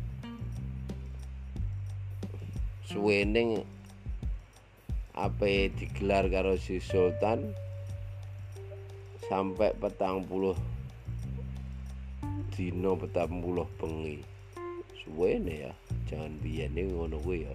Suwening 2.86 3.66
apa 5.18 5.66
digelar 5.74 6.30
karo 6.30 6.54
si 6.54 6.78
sultan 6.78 7.50
sampai 9.26 9.74
petang 9.82 10.22
puluh 10.22 10.54
dino 12.54 12.94
petang 12.94 13.42
puluh 13.42 13.66
bengi. 13.82 14.22
Suwene 15.02 15.66
ya 15.66 15.72
jangan 16.06 16.38
biyen 16.38 16.78
ngono 16.78 17.18
kuwi 17.18 17.50
ya 17.50 17.54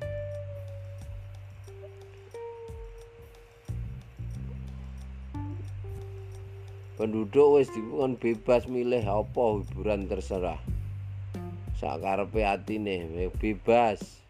penduduk 6.95 7.59
wis 7.59 7.67
dikon 7.75 8.15
bebas 8.15 8.71
milih 8.71 9.03
apa 9.03 9.43
hiburan 9.59 10.07
terserah. 10.07 10.59
Sak 11.75 11.99
karepe 11.99 12.47
atine 12.47 13.07
bebas. 13.35 14.23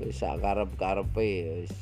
Wis 0.00 0.16
sak 0.16 0.40
karep-karepe 0.40 1.28
wis. 1.60 1.74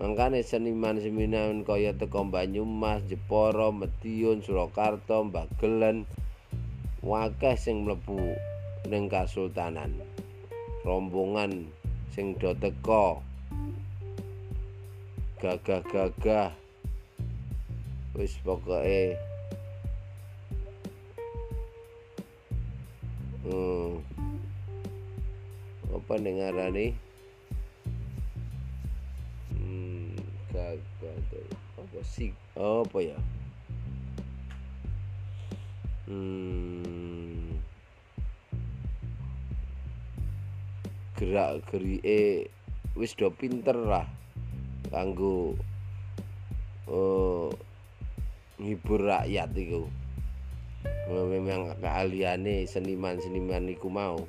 Mangkane 0.00 0.40
seniman-seniman 0.42 1.62
kaya 1.62 1.94
teko 1.94 2.26
Banyumas, 2.26 3.06
Jepara, 3.06 3.70
Medion, 3.70 4.42
Surakarta, 4.42 5.22
Bagelen 5.22 6.08
wakeh 7.04 7.54
sing 7.60 7.84
mlebu 7.84 8.34
ning 8.88 9.06
Kasultanan. 9.06 9.94
Rombongan 10.82 11.70
sing 12.12 12.36
do 12.36 12.52
teko 12.60 13.24
gagah-gagah. 15.40 16.52
Wis 18.12 18.36
pokoke 18.44 19.16
hmm. 23.48 23.96
apa 25.88 26.12
ning 26.20 26.36
ngarani? 26.36 26.86
Hmm, 29.56 30.12
gagah 30.52 31.16
apa 31.80 32.00
sih 32.04 32.36
apa 32.52 32.98
ya? 33.00 33.18
Hmm 36.04 37.21
gerak 41.22 41.62
gerike 41.70 42.50
wis 42.98 43.14
do 43.14 43.30
pinter 43.30 43.78
lah. 43.78 44.10
Kanggo 44.90 45.54
uh, 46.90 47.46
ngibur 48.58 49.06
rakyat 49.06 49.54
iku. 49.54 49.86
Memang 51.06 51.78
keahliane 51.78 52.66
seniman-seniman 52.66 53.70
iku 53.70 53.86
mau 53.86 54.26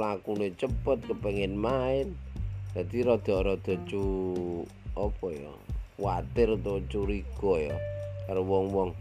mlakune 0.00 0.56
cepet 0.56 1.04
kepengen 1.04 1.60
main. 1.60 2.16
Jadi 2.72 3.04
rada-rada 3.04 3.76
cu 3.84 4.04
apa 4.96 5.26
ya 5.28 5.52
kuatir 6.00 6.56
atau 6.56 6.80
curiga 6.88 7.52
ya 7.60 7.76
karo 8.24 8.40
wong-wong 8.40 8.96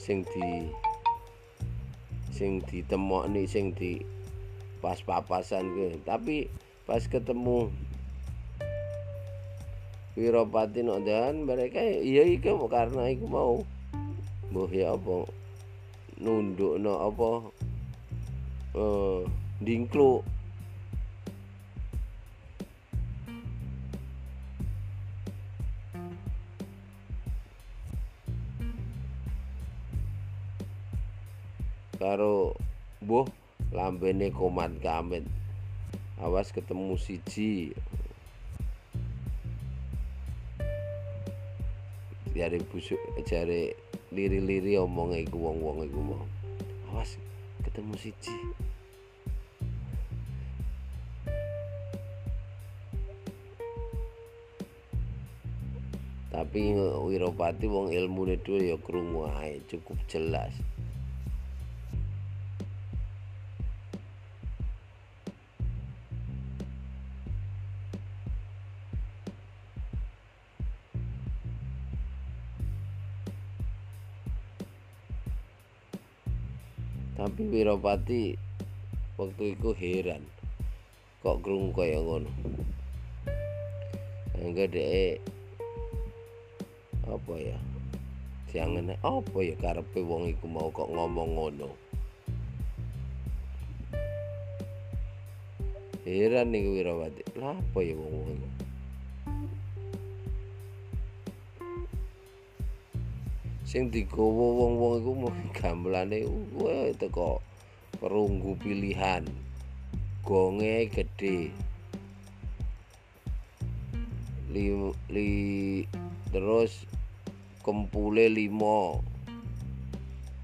sing 0.00 0.24
di 0.32 0.72
sing 2.32 2.64
ditemokne 2.64 3.44
sing 3.44 3.76
di 3.76 4.00
pas 4.80 4.96
papasan 5.04 5.68
ke 5.76 6.00
tapi 6.08 6.48
pas 6.88 7.04
ketemu 7.04 7.68
Wiropati 10.14 10.86
dan 11.02 11.42
mereka 11.42 11.82
iya 11.82 12.22
iki 12.22 12.46
karena 12.70 13.10
iku 13.10 13.26
mau. 13.26 13.56
Mbuh 14.54 14.70
ya 14.70 14.94
apa 14.94 15.26
nunduk 16.22 16.78
no 16.78 16.94
apa 17.10 17.30
eh 18.78 19.43
dingkluk 19.62 20.26
karo 32.04 32.52
mbuh 33.00 33.24
lambene 33.72 34.28
komat 34.30 34.70
kamit 34.84 35.24
awas 36.20 36.52
ketemu 36.52 36.94
siji. 37.00 37.72
Jare 42.34 42.58
busuk 42.66 42.98
jare 43.24 43.78
liri-liri 44.10 44.74
omong 44.76 45.14
iku 45.16 45.38
wong-wong 45.48 45.86
iku 45.86 46.00
mau. 46.02 46.26
Awas 46.92 47.16
ketemu 47.62 47.94
siji 47.96 48.36
tapi 56.34 56.74
Wiropati 56.74 57.70
wong 57.70 57.94
ilmune 57.94 58.34
dhewe 58.42 58.74
ya 58.74 58.76
krungu 58.82 59.30
ae 59.38 59.62
cukup 59.70 59.94
jelas. 60.10 60.50
Tapi 77.14 77.46
Wiropati 77.46 78.34
waktu 79.14 79.54
itu 79.54 79.70
heran 79.78 80.26
kok 81.22 81.46
krungu 81.46 81.70
kaya 81.70 82.02
ngono. 82.02 82.26
Sehingga 84.34 84.66
dek 84.66 85.22
apa 87.08 87.34
ya? 87.36 87.58
Jangan 88.54 88.94
apa 89.02 89.38
ya 89.42 89.56
karepe 89.58 90.00
wong 90.04 90.30
iku 90.30 90.46
mau 90.46 90.70
kok 90.70 90.88
ngomong 90.88 91.30
ngono? 91.34 91.70
Heran 96.04 96.52
nih 96.52 96.68
Wirawati. 96.68 97.22
Lah 97.40 97.56
apa 97.56 97.78
ya 97.80 97.96
wong 97.96 98.12
wong 98.12 98.54
sing 103.74 103.90
digawa 103.90 104.46
wong-wong 104.54 104.94
iku 105.02 105.12
mau 105.18 105.34
gamelane 105.58 106.22
wae 106.54 106.94
teko 106.94 107.42
perunggu 107.98 108.54
pilihan. 108.62 109.26
Gonge 110.22 110.86
gede. 110.94 111.50
Li, 114.54 114.70
li 115.10 115.30
terus 116.30 116.86
kempule 117.64 118.28
limo 118.28 119.00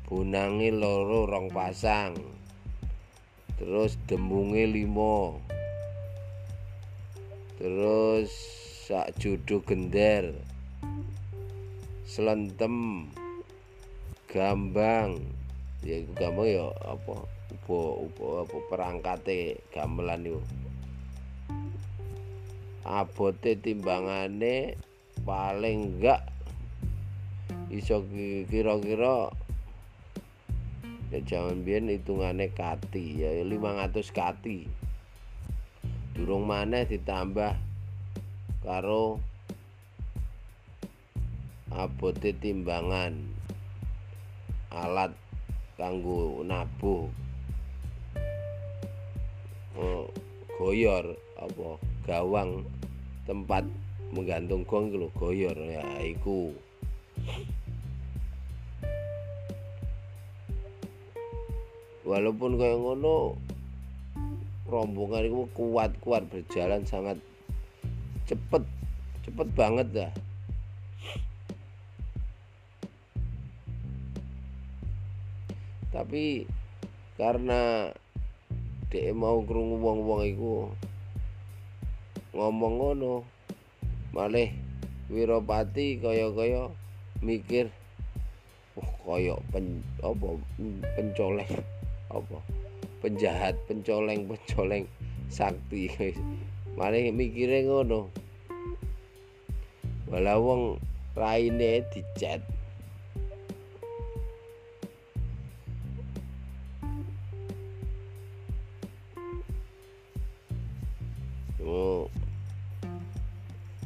bunangi 0.08 0.72
loro 0.72 1.28
rong 1.28 1.52
pasang. 1.52 2.16
Terus 3.60 4.00
demunge 4.08 4.64
limo 4.64 5.38
terus 7.60 8.32
sak 8.88 9.12
judo 9.20 9.60
gender. 9.60 10.32
Selentem. 12.08 13.06
Gambang. 14.26 15.20
Ya 15.84 16.00
iku 16.00 16.16
gambang 16.16 16.48
ya 16.48 16.72
apa? 16.88 17.28
Upo 17.52 18.08
upo 18.08 18.48
apa 18.48 18.56
perangkate 18.72 19.60
gamelan 19.70 20.24
itu 20.24 20.40
abote 22.90 23.54
timbangane 23.60 24.74
paling 25.22 26.00
enggak 26.00 26.24
iso 27.70 28.02
kira-kira 28.50 29.30
ya 31.14 31.18
jangan 31.22 31.62
biyen 31.62 31.90
hitungane 31.90 32.50
kati 32.50 33.22
ya 33.22 33.30
500 33.46 33.94
kati. 34.10 34.66
Durung 36.14 36.50
maneh 36.50 36.86
ditambah 36.90 37.54
karo 38.66 39.22
abote 41.70 42.34
timbangan 42.42 43.14
alat 44.74 45.14
kanggo 45.78 46.42
nabuh 46.42 47.06
oh, 49.78 50.06
goyor 50.58 51.16
apa 51.38 51.68
gawang 52.04 52.66
tempat 53.24 53.64
menggantung 54.10 54.66
gong 54.66 54.90
goyor 55.14 55.54
ya 55.56 55.86
iku 56.02 56.50
walaupun 62.04 62.56
kayak 62.56 62.80
ngono 62.80 63.36
rombongan 64.70 65.26
itu 65.26 65.44
kuat-kuat 65.52 66.30
berjalan 66.30 66.86
sangat 66.86 67.18
cepet 68.30 68.62
cepet 69.26 69.48
banget 69.58 69.88
dah. 69.90 70.12
Tapi 75.90 76.46
karena 77.18 77.90
dia 78.88 79.10
mau 79.10 79.42
krungu 79.42 79.82
wong-wong 79.82 80.22
iku 80.26 80.70
ngomong 82.30 82.74
ngono 82.78 83.14
malih 84.14 84.54
Wiropati 85.10 85.98
kaya-kaya 85.98 86.70
mikir 87.18 87.74
oh 88.78 88.90
kaya 89.02 89.34
pen, 89.50 89.82
apa 90.06 90.38
pencoleng 90.94 91.50
apa 92.10 92.38
penjahat 93.00 93.54
pencoleng 93.70 94.26
pencoleng 94.26 94.84
sakti 95.30 95.88
malih 96.78 97.14
mikire 97.14 97.64
ngono 97.64 98.10
walau 100.10 100.38
wong 100.42 100.62
raine 101.14 101.86
dicet 101.94 102.42
Oh. 111.70 112.10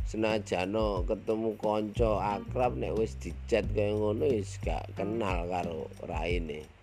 Senajano 0.08 1.04
ketemu 1.04 1.52
kanca 1.60 2.40
akrab 2.40 2.80
nek 2.80 2.96
wis 2.96 3.12
dicet 3.20 3.68
kaya 3.76 3.92
ngono 3.92 4.24
wis 4.24 4.56
gak 4.64 4.88
kenal 4.96 5.44
karo 5.52 5.92
raine. 6.08 6.73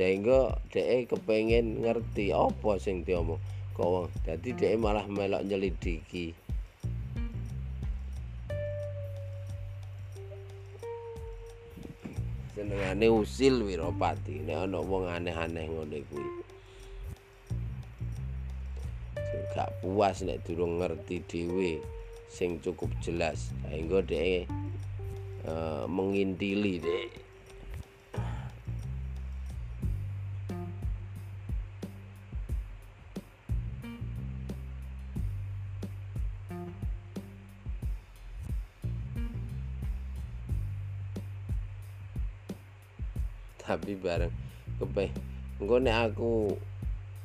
Sehingga 0.00 0.56
dhek 0.72 1.12
kepengen 1.12 1.84
ngerti 1.84 2.32
apa 2.32 2.80
sing 2.80 3.04
diomong. 3.04 3.36
Kok 3.76 3.84
wong 3.84 4.06
dadi 4.24 4.56
dhek 4.56 4.80
malah 4.80 5.04
melok 5.04 5.44
nyelidiki. 5.44 6.32
Senengane 12.56 13.12
usil 13.12 13.60
Wiropati. 13.60 14.40
Nek 14.40 14.72
ana 14.72 14.80
wong 14.80 15.04
aneh-aneh 15.04 15.68
ngene 15.68 16.00
kuwi 16.08 16.28
gak 19.52 19.68
puas 19.84 20.22
nek 20.24 20.40
durung 20.48 20.80
ngerti 20.80 21.20
dhewe 21.28 21.76
sing 22.32 22.56
cukup 22.64 22.88
jelas. 23.04 23.52
Sehingga 23.68 24.00
dhek 24.00 24.48
uh, 25.44 25.84
mengintili 25.84 26.80
dek 26.80 27.29
tapi 43.70 43.94
bareng 43.94 44.34
kepe 44.82 45.14
engko 45.62 45.78
aku 45.78 46.58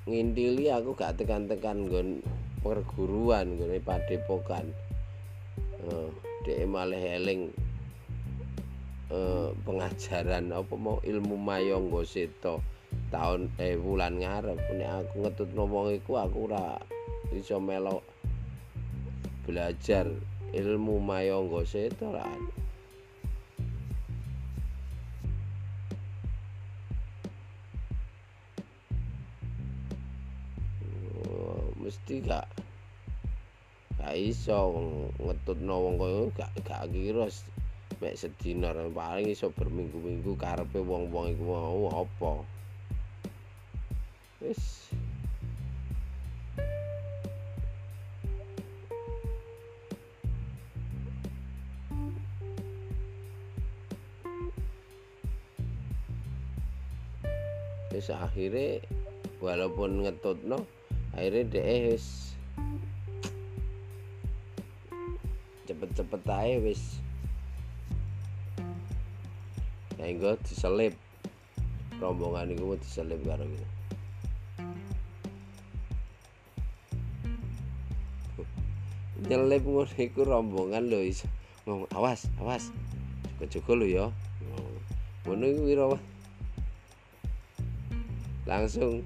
ngintili 0.05 0.69
aku 0.69 0.93
gak 0.93 1.17
tekan-tekan 1.17 1.89
nggon 1.89 2.21
perguruan 2.65 3.57
nggone 3.57 3.77
padepokan. 3.81 4.65
Uh, 5.85 6.09
dhek 6.45 6.65
malah 6.65 6.97
eling 6.97 7.53
uh, 9.13 9.53
pengajaran 9.65 10.49
apa 10.49 10.73
mau 10.73 10.97
ilmu 11.05 11.37
mayangga 11.37 12.01
seta 12.05 12.57
tahun 13.13 13.53
eh 13.61 13.77
bulan 13.77 14.17
ngarep. 14.17 14.57
Nek 14.77 14.89
aku 15.05 15.13
ngetut 15.25 15.49
ngomong 15.53 15.93
iku 15.93 16.17
aku 16.21 16.49
ora 16.49 16.77
iso 17.33 17.61
melok 17.61 18.01
belajar 19.45 20.09
ilmu 20.53 21.01
mayangga 21.01 21.61
seta 21.69 22.09
gak 32.05 32.45
gak 33.97 34.13
iso 34.13 34.77
ngetutno 35.17 35.73
wong 35.89 35.95
koyo 35.97 36.21
gak 36.37 36.53
gak 36.61 36.85
kira 36.93 37.25
mek 37.97 38.13
sedina 38.13 38.69
paling 38.93 39.33
iso 39.33 39.49
berminggu-minggu 39.49 40.37
karepe 40.37 40.77
wong-wong 40.85 41.33
iku 41.33 41.43
mau 41.49 42.05
apa. 42.05 42.33
Wis. 44.43 44.93
Wis 57.89 58.11
akhirnya 58.11 58.83
walaupun 59.41 60.05
ngetutno 60.05 60.67
akhirnya 61.15 61.49
deh 61.49 61.95
wis. 61.95 62.35
Cepet-cepet 65.65 66.21
aja 66.29 66.55
wis. 66.61 66.99
Sehingga 69.95 70.37
diselip. 70.43 70.93
Rombongan 71.97 72.51
itu 72.51 72.75
diselip 72.75 73.23
karo 73.23 73.47
gitu 73.47 73.67
nyelip 79.25 79.65
ngono 79.65 79.89
iku 79.97 80.21
rombongan 80.21 80.85
lho 80.85 81.01
iso. 81.01 81.25
Ngomong 81.65 81.89
awas 81.97 82.29
awas. 82.37 82.69
Jaga-jaga 83.41 83.73
lho 83.73 83.87
ya 83.89 84.05
ngono 85.25 85.45
iku 85.49 85.97
langsung 88.45 89.01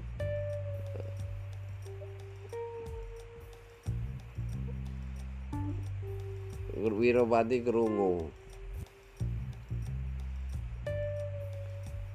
Wiropati 6.94 7.62
krungu. 7.62 8.26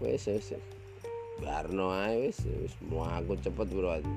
Wis 0.04 0.28
wis. 0.28 0.60
Barno 1.40 1.92
ae 1.92 2.28
wis 2.28 2.40
wis 2.44 2.76
aku 2.92 3.34
cepet 3.40 3.68
Wiropati. 3.72 4.16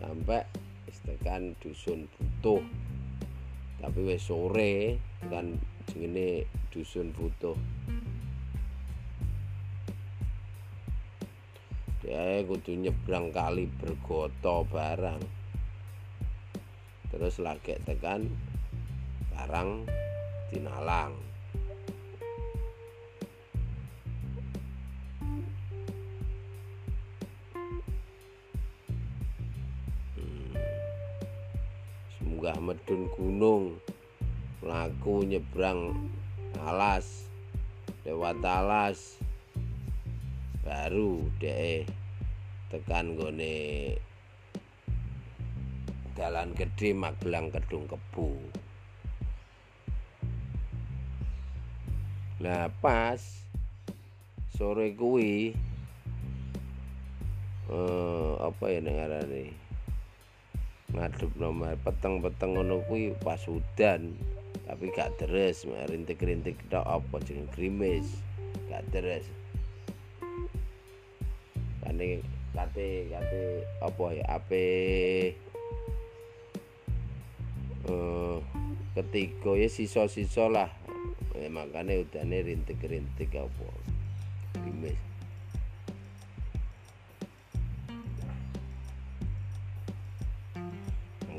Sampai 0.00 0.44
tekan 1.02 1.58
dusun 1.58 2.06
butuh. 2.14 2.62
Tapi 3.82 4.00
wis 4.06 4.22
sore 4.22 5.02
kan 5.26 5.58
jenenge 5.90 6.46
dusun 6.70 7.10
butuh. 7.10 7.58
Ya 12.02 12.42
kudu 12.42 12.74
nyebrang 12.74 13.30
kali 13.30 13.70
bergoto 13.78 14.66
barang. 14.66 15.22
Terus 17.14 17.38
lagi 17.38 17.78
tekan 17.86 18.26
barang 19.30 19.86
dinalang. 20.50 21.14
Hmm. 30.18 30.50
semoga 32.18 32.58
medun 32.58 33.06
gunung 33.14 33.64
laku 34.58 35.22
nyebrang 35.22 35.94
alas 36.58 37.30
lewat 38.02 38.42
alas 38.42 39.21
baru 40.72 41.28
deh 41.36 41.84
tekan 42.72 43.12
gone 43.12 43.92
dalan 46.16 46.56
gede 46.56 46.96
Magelang 46.96 47.52
Kedung 47.52 47.84
Kebu. 47.84 48.32
Nah 52.40 52.72
pas 52.80 53.20
sore 54.56 54.96
kuwi 54.96 55.52
eh, 57.68 58.32
apa 58.40 58.64
ya 58.72 58.80
nengarane 58.80 59.52
ngadep 60.96 61.36
nomor 61.36 61.76
peteng-peteng 61.84 62.56
ngono 62.56 62.80
kuwi 62.88 63.12
pas 63.20 63.44
udan 63.44 64.16
tapi 64.64 64.88
gak 64.96 65.20
deres 65.20 65.68
rintik-rintik 65.68 66.56
tok 66.72 66.88
apa 66.88 67.20
jeneng 67.28 67.44
grimis. 67.52 68.24
Gak 68.72 68.88
deres 68.88 69.41
kane 71.92 72.24
kate 72.56 73.12
kate 73.12 73.42
apa 73.84 74.04
ya 74.16 74.24
ape 74.40 74.64
uh, 77.84 78.40
ketiga 78.96 79.52
ya 79.60 79.68
sisa-sisa 79.68 80.48
lah. 80.48 80.70
Ya, 81.36 81.48
makanya 81.48 82.00
udane 82.00 82.44
rintik-rintik 82.44 83.34
apa. 83.36 83.68
Grimis 84.56 84.96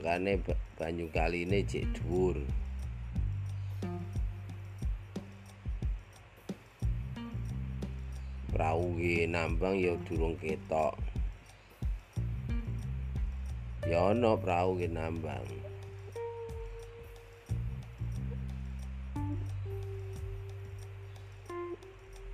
makanya 0.03 0.35
banyu 0.75 1.07
kali 1.15 1.47
ini 1.47 1.63
cek 1.63 1.87
dhuwur 1.95 2.35
prau 8.63 8.95
nambang 9.27 9.75
ya 9.75 9.91
durung 10.07 10.39
ketok. 10.39 10.95
Ya 13.83 14.15
ana 14.15 14.39
prau 14.39 14.79
nambang 14.79 15.43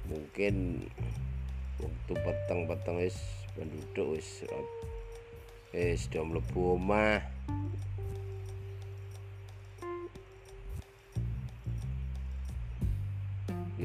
mungkin 0.06 0.86
waktu 1.82 2.14
peteng-peteng 2.14 3.02
wis 3.02 3.18
penduduk 3.58 4.14
wis 4.14 4.46
wis 5.74 6.06
do 6.14 6.22
mlebu 6.22 6.78
omah 6.78 7.26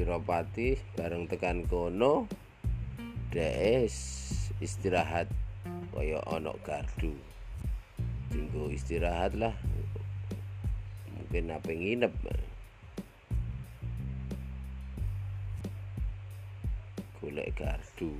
Wiropati 0.05 0.77
bareng 0.93 1.25
tekan 1.25 1.65
kono. 1.65 2.29
Des 3.33 3.89
istirahat. 4.61 5.25
Koyo 5.89 6.21
onok 6.29 6.61
gardu. 6.61 7.09
Jenggo 8.29 8.69
istirahat 8.69 9.33
lah. 9.33 9.57
Mungkin 11.09 11.57
apa 11.57 11.73
nginep. 11.73 12.13
Golek 17.17 17.49
gardu. 17.57 18.13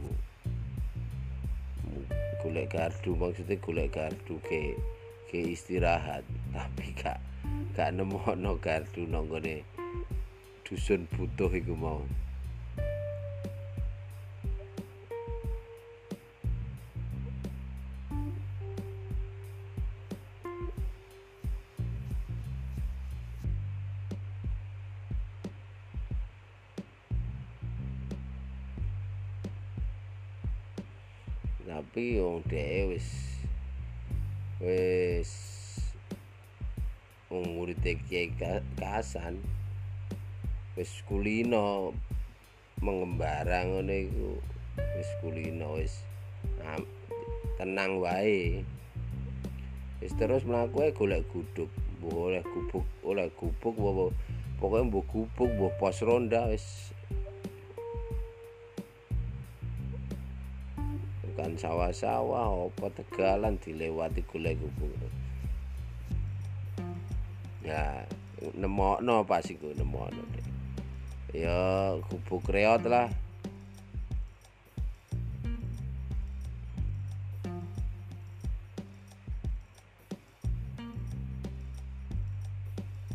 Golek 2.42 2.74
gardu 2.74 3.14
maksudnya 3.14 3.62
golek 3.62 3.94
gardu 3.94 4.42
ke 4.42 4.74
ke 5.30 5.54
istirahat. 5.54 6.26
Tapi 6.50 6.98
kak 6.98 7.22
kak 7.78 7.94
nemu 7.94 8.18
onok 8.26 8.58
gardu 8.58 9.06
nonggone 9.06 9.75
dusun 10.66 11.06
butuh 11.14 11.54
iku 11.54 11.78
mau. 11.78 12.02
Tapi 31.66 32.18
wong 32.18 32.42
dhewe 32.50 32.98
wis 32.98 33.10
wis 34.58 35.32
wong 37.30 37.54
murid 37.54 37.86
Kiai 38.10 38.34
Kasan 38.82 39.38
wis 40.76 40.92
kulino 41.08 41.96
mengembara 42.84 43.64
ngono 43.64 43.96
iku. 43.96 44.40
Wis 45.00 45.10
kulino 45.24 45.80
wis 45.80 46.04
tenang 47.56 48.04
wae. 48.04 48.64
Wis 50.04 50.12
terus 50.20 50.44
mlaku 50.44 50.92
golek 50.92 51.24
guduk 51.32 51.72
oleh 52.06 52.46
gubuk 52.46 52.86
oleh 53.02 53.26
gubuk 53.34 53.74
pokoknya 54.62 54.88
mbok 54.88 55.06
gubuk 55.10 55.50
mbok 55.58 55.74
pos 55.82 56.04
ronda 56.06 56.52
wis. 56.52 56.94
Kan 61.36 61.60
sawah-sawah 61.60 62.72
apa 62.72 62.88
tegalan 62.96 63.60
dilewati 63.60 64.24
golek 64.28 64.60
gubuk. 64.60 64.92
Ya 67.66 68.06
nemokno 68.54 69.26
pas 69.26 69.44
iku 69.50 69.74
nemokno 69.74 70.22
ya 71.36 72.00
gubuk 72.08 72.48
reot 72.48 72.88
lah. 72.88 73.12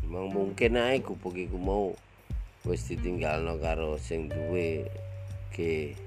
Memang 0.05 0.29
mungkin 0.29 0.77
ae 0.77 1.01
gubuk 1.01 1.33
iku 1.33 1.57
mau 1.57 1.97
wis 2.61 2.85
ditinggalno 2.85 3.57
karo 3.57 3.97
sing 3.97 4.29
duwe 4.29 4.85
ke 5.49 5.97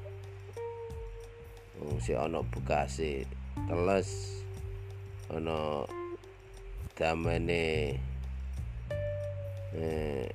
wong 1.83 1.99
si 1.99 2.15
ana 2.15 2.39
bekase 2.47 3.27
teles 3.67 4.39
ana 5.35 5.83
damene 6.95 7.99
eh 9.75 10.31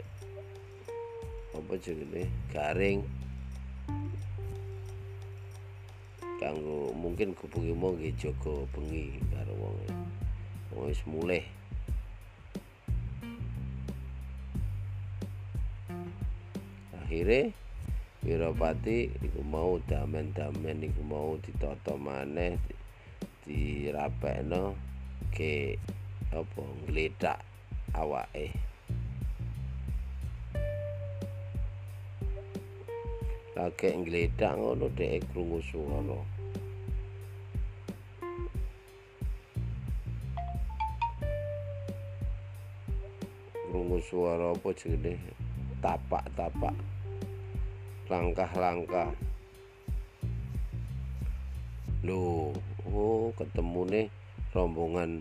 apa 1.56 1.74
jenenge? 1.82 2.30
Garing. 2.54 3.02
Kanggo 6.40 6.96
mungkin 6.96 7.36
kupungi 7.36 7.76
mau 7.76 7.92
nggih 7.92 8.16
jaga 8.16 8.64
bengi 8.72 9.20
karo 9.28 9.54
wong 9.60 9.76
wong 10.72 10.88
wis 10.88 11.02
mulih. 11.04 11.44
Akhirnya 16.96 17.52
Wirapati 18.20 19.10
iku 19.26 19.42
mau 19.48 19.80
damen-damen 19.88 20.86
iku 20.86 21.02
mau 21.08 21.40
ditata 21.40 21.96
maneh 21.96 22.60
dirapekno 23.48 24.76
ke 25.32 25.80
apa 26.30 26.64
ngledak 26.86 27.40
awake 27.96 28.69
lagi 33.60 33.92
ngledak 33.92 34.56
ngono 34.56 34.88
dhek 34.96 35.20
krungu 35.36 35.60
swara 35.60 36.20
krungu 43.68 44.00
swara 44.00 44.56
apa 44.56 44.70
jenenge? 44.80 45.36
Tapak-tapak. 45.84 46.76
Langkah-langkah. 48.08 49.12
Loh 52.08 52.56
oh 52.88 53.36
ketemu 53.36 53.82
nih 53.92 54.08
rombongan 54.56 55.20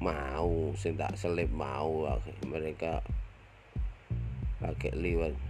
mau 0.00 0.72
sing 0.80 0.96
tak 0.96 1.12
selip 1.12 1.52
mau 1.52 2.08
mereka 2.48 3.04
pakai 4.64 4.96
liwat 4.96 5.49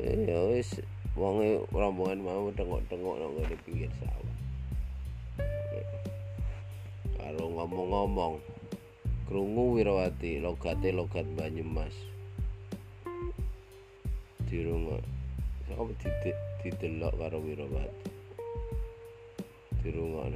ya 0.00 0.38
wis 0.52 0.80
wonge 1.16 1.64
rombongan 1.72 2.20
mau 2.20 2.52
tengok-tengok 2.52 3.14
nang 3.16 3.32
di 3.48 3.56
pinggir 3.64 3.92
sawah. 3.96 4.36
Kalau 7.16 7.46
ngomong-ngomong 7.56 8.38
krungu 9.24 9.80
Wirawati 9.80 10.44
logate 10.44 10.92
logat 10.92 11.24
Banyumas. 11.32 11.96
Di 14.46 14.62
rumah 14.62 15.00
apa 15.72 15.92
didelok 16.62 17.12
karo 17.16 17.40
Wirawati 17.40 18.06
di 19.86 19.94
rumah 19.94 20.26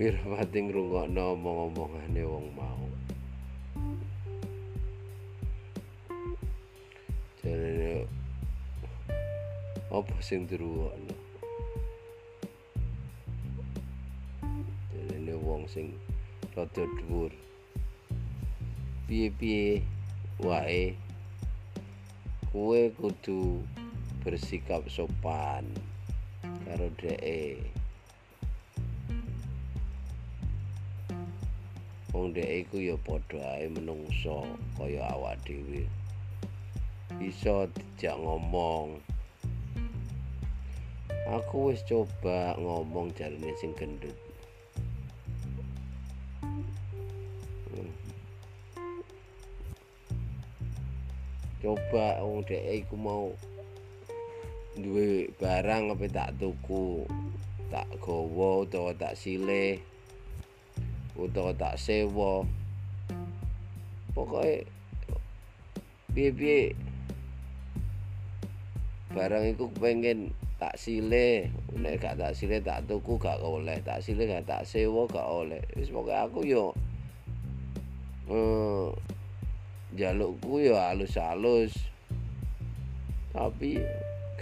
Wirapati 0.00 0.64
ngrungokno 0.64 1.36
omong-omongane 1.36 2.24
wong 2.24 2.46
mau. 2.56 2.88
Jarene 7.44 8.08
apa 9.92 10.16
sing 10.24 10.48
dirungokno? 10.48 11.12
Jarene 14.88 15.34
wong 15.36 15.68
sing 15.68 15.92
rada 16.56 16.88
dhuwur. 16.96 17.36
Piye-piye 19.04 19.84
wae 20.40 20.96
kowe 22.48 22.80
kudu 22.96 23.60
bersikap 24.24 24.80
sopan 24.88 25.68
karo 26.64 26.88
dheke. 26.96 27.76
Wong 32.20 32.36
dhek 32.36 32.68
iku 32.68 32.76
ya 32.84 33.00
padha 33.00 33.56
ae 33.56 33.72
menungso 33.72 34.44
kaya 34.76 35.08
awak 35.08 35.40
dhewe. 35.48 35.88
Iso 37.16 37.64
dijak 37.72 38.12
ngomong. 38.20 39.00
Aku 41.32 41.72
wis 41.72 41.80
coba 41.88 42.52
ngomong 42.60 43.08
jarine 43.16 43.56
sing 43.56 43.72
gendut. 43.72 44.12
Coba 51.64 52.20
wong 52.20 52.44
dhek 52.44 52.84
iku 52.84 53.00
mau 53.00 53.32
duwe 54.76 55.32
barang 55.40 55.96
apa 55.96 56.04
tak 56.12 56.36
tuku 56.36 57.08
tak 57.72 57.88
gowo 58.04 58.68
utawa 58.68 58.92
tak 58.92 59.16
silih 59.16 59.80
utawa 61.20 61.52
tak 61.52 61.76
sewa. 61.76 62.48
Pokoknya 64.16 64.64
piye-piye? 66.16 66.74
Barang 69.12 69.44
iku 69.44 69.68
pengen 69.76 70.32
tak 70.56 70.80
sile. 70.80 71.52
Nek 71.76 72.00
gak 72.00 72.16
tak 72.16 72.32
sile 72.32 72.64
tak 72.64 72.88
tuku 72.88 73.20
gak 73.20 73.42
oleh. 73.44 73.78
Tak 73.84 74.00
sile 74.00 74.24
gak 74.24 74.48
tak 74.48 74.62
sewa 74.64 75.04
gak 75.06 75.28
oleh. 75.28 75.62
Wis 75.76 75.92
pokoke 75.92 76.16
aku 76.16 76.40
yo 76.46 76.72
eh 78.30 78.88
jalukku 79.98 80.62
yo 80.62 80.78
halus-halus. 80.78 81.74
Tapi 83.30 83.78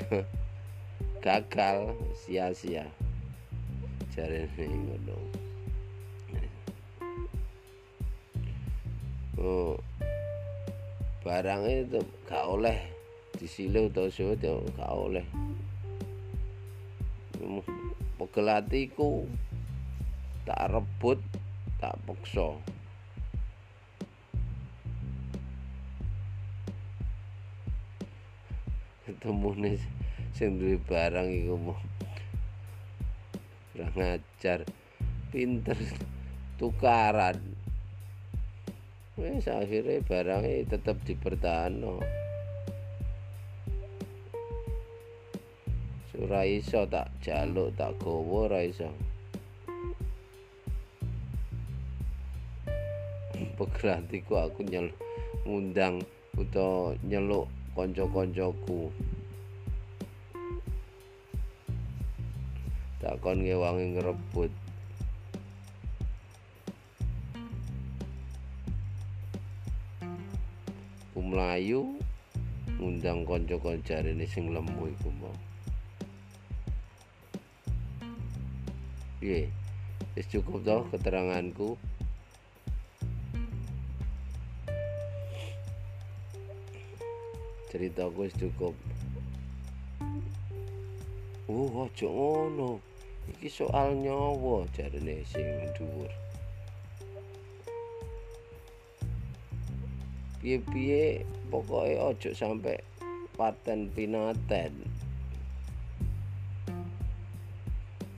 gagal 1.24 1.97
sia-sia. 2.14 2.87
Jarene 4.12 4.64
ngono 4.66 5.48
oh, 9.39 9.74
barang 11.22 11.62
itu 11.66 12.03
gak 12.26 12.45
oleh. 12.47 12.78
Disilih 13.39 13.86
atau 13.91 14.11
suwet 14.11 14.43
ya 14.43 14.59
gak 14.74 14.93
oleh. 14.93 15.26
Pegel 18.18 18.51
hatiku 18.51 19.24
tak 20.43 20.74
rebut 20.74 21.22
tak 21.78 21.95
peksa. 22.03 22.59
Ketemu 29.07 29.51
nih 29.57 29.80
duwe 30.39 30.78
barang 30.86 31.28
iku 31.34 31.55
mau 31.59 31.78
kurang 33.74 33.95
ngajar 33.99 34.62
pinter 35.34 35.74
tukaran 36.62 37.58
wis 39.19 39.51
akhirnya 39.51 39.99
barangnya 40.07 40.71
tetap 40.71 40.95
dipertahankan 41.03 41.99
ora 46.19 46.43
iso 46.43 46.83
tak 46.91 47.14
jaluk 47.23 47.71
tak 47.79 47.95
gowo 48.03 48.51
ora 48.51 48.66
iso. 48.66 48.91
Pegratiku 53.55 54.39
aku 54.39 54.66
nyel 54.66 54.91
ngundang 55.47 56.03
utawa 56.35 56.99
nyeluk 57.07 57.47
kanca-kancaku. 57.79 58.91
Takon 62.99 63.47
ngewangi 63.47 63.95
ngrebut 63.95 64.51
mlayu 71.39 71.95
ngundang 72.82 73.22
kanca-kanca 73.22 74.03
rene 74.03 74.26
sing 74.26 74.51
lemu 74.51 74.91
iku 74.91 75.07
mau. 75.22 75.30
Piye? 79.22 79.47
Wis 80.18 80.26
cukup 80.34 80.66
toh 80.66 80.82
keteranganku. 80.91 81.78
Ceritaku 87.70 88.26
wis 88.26 88.34
cukup. 88.34 88.74
Oh, 91.47 91.86
aja 91.86 92.11
ngono. 92.11 92.82
Iki 93.30 93.47
soal 93.47 93.95
nyawa 93.95 94.66
jarene 94.74 95.22
sing 95.22 95.47
dhuwur. 95.78 96.11
Piye-piye 100.39 101.26
pokoke 101.51 101.99
ojo 101.99 102.30
sampai 102.30 102.78
paten 103.34 103.91
pinaten. 103.91 104.72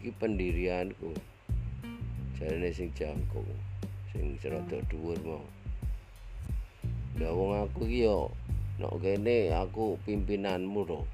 Iki 0.00 0.10
pendirianku. 0.20 1.16
Jarene 2.40 2.72
sing 2.72 2.88
jangkung 2.96 3.48
sing 4.10 4.34
rada 4.42 4.80
dhuwur 4.88 5.20
mau 5.22 5.44
lah 7.20 7.36
wong 7.36 7.52
aku 7.68 7.84
iki 7.84 8.08
yo 8.08 8.32
nek 8.80 8.96
kene 9.04 9.52
aku 9.52 10.00
pimpinanmu 10.08 10.88
to. 10.88 11.04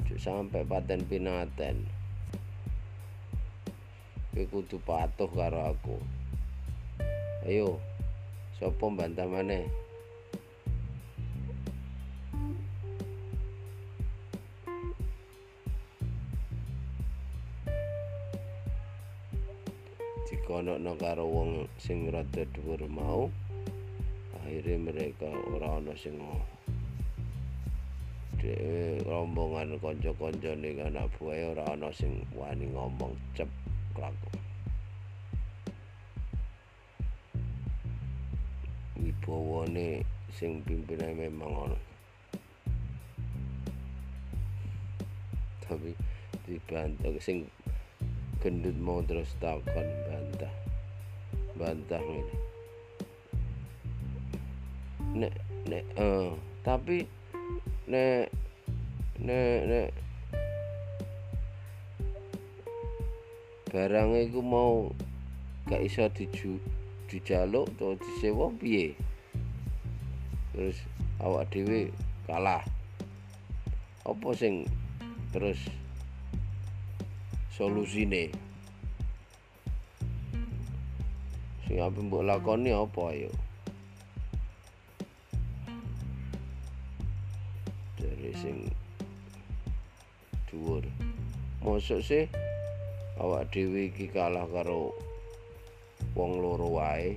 Ojo 0.00 0.16
sampai 0.16 0.64
paten 0.64 1.04
pinaten. 1.04 1.84
Kowe 4.32 4.44
kudu 4.48 4.80
patuh 4.80 5.28
karo 5.28 5.76
aku. 5.76 6.00
Ayo 7.44 7.76
sapa 8.56 8.88
bantah 8.88 9.28
maneh 9.28 9.68
dikonokno 20.84 21.00
karo 21.00 21.24
wong 21.24 21.50
sing 21.80 22.12
rada 22.12 22.44
dhuwur 22.52 22.84
mau 22.92 23.32
akhirnya 24.36 24.76
mereka 24.84 25.32
ora 25.56 25.80
ana 25.80 25.96
sing 25.96 26.12
dhewe 28.36 29.00
rombongan 29.08 29.80
kanca-kancane 29.80 30.76
anak 30.84 31.08
buahe 31.16 31.56
ora 31.56 31.72
ana 31.72 31.88
sing 31.88 32.20
wani 32.36 32.68
ngomong 32.68 33.16
cep 33.32 33.48
klaku 33.96 34.28
wibawane 39.00 40.04
sing 40.36 40.60
pimpinane 40.68 41.16
memang 41.16 41.52
ana 41.64 41.78
tapi 45.64 45.96
dibantu 46.44 47.16
sing 47.24 47.48
gendut 48.44 48.76
mau 48.76 49.00
terus 49.00 49.32
takon 49.40 49.88
bantah 50.04 50.63
bantah 51.54 52.02
ini. 52.02 52.36
Nek 55.14 55.34
nek 55.70 55.84
uh, 55.98 56.34
tapi 56.66 57.06
nek 57.86 58.30
nek 59.22 59.60
nek. 59.70 59.90
Barang 63.74 64.14
itu 64.14 64.38
mau 64.38 64.86
gak 65.66 65.82
iso 65.82 66.06
diju 66.06 66.62
dijaluk 67.10 67.66
atau 67.74 67.98
disewa 67.98 68.46
piye? 68.54 68.94
Terus 70.54 70.78
awak 71.18 71.50
dhewe 71.50 71.90
kalah. 72.30 72.62
Apa 74.06 74.30
sing 74.38 74.70
terus 75.34 75.58
solusine 77.50 78.30
sing 81.64 81.80
apa 81.80 81.96
mbok 81.96 82.28
lakoni 82.28 82.70
apa 82.76 83.00
ayo 83.16 83.32
dari 87.96 88.30
sing 88.36 88.56
dhuwur. 90.48 90.84
Mosok 91.64 92.00
sih 92.04 92.24
awak 93.16 93.48
dhewe 93.50 93.88
iki 93.88 94.12
kalah 94.12 94.44
karo 94.52 94.92
wong 96.12 96.38
loro 96.38 96.68
wae. 96.76 97.16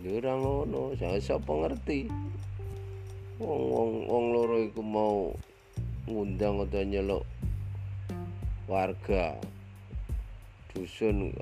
Ya 0.00 0.16
ora 0.16 0.32
ngono, 0.36 0.96
sapa 0.96 1.52
ngerti. 1.52 2.08
Wong 3.40 3.72
wong 3.72 3.92
wong 4.04 4.24
loro 4.36 4.60
iku 4.60 4.84
mau 4.84 5.32
ngundang 6.04 6.60
atau 6.60 6.84
nyeluk 6.84 7.24
warga 8.68 9.32
dusun 10.76 11.32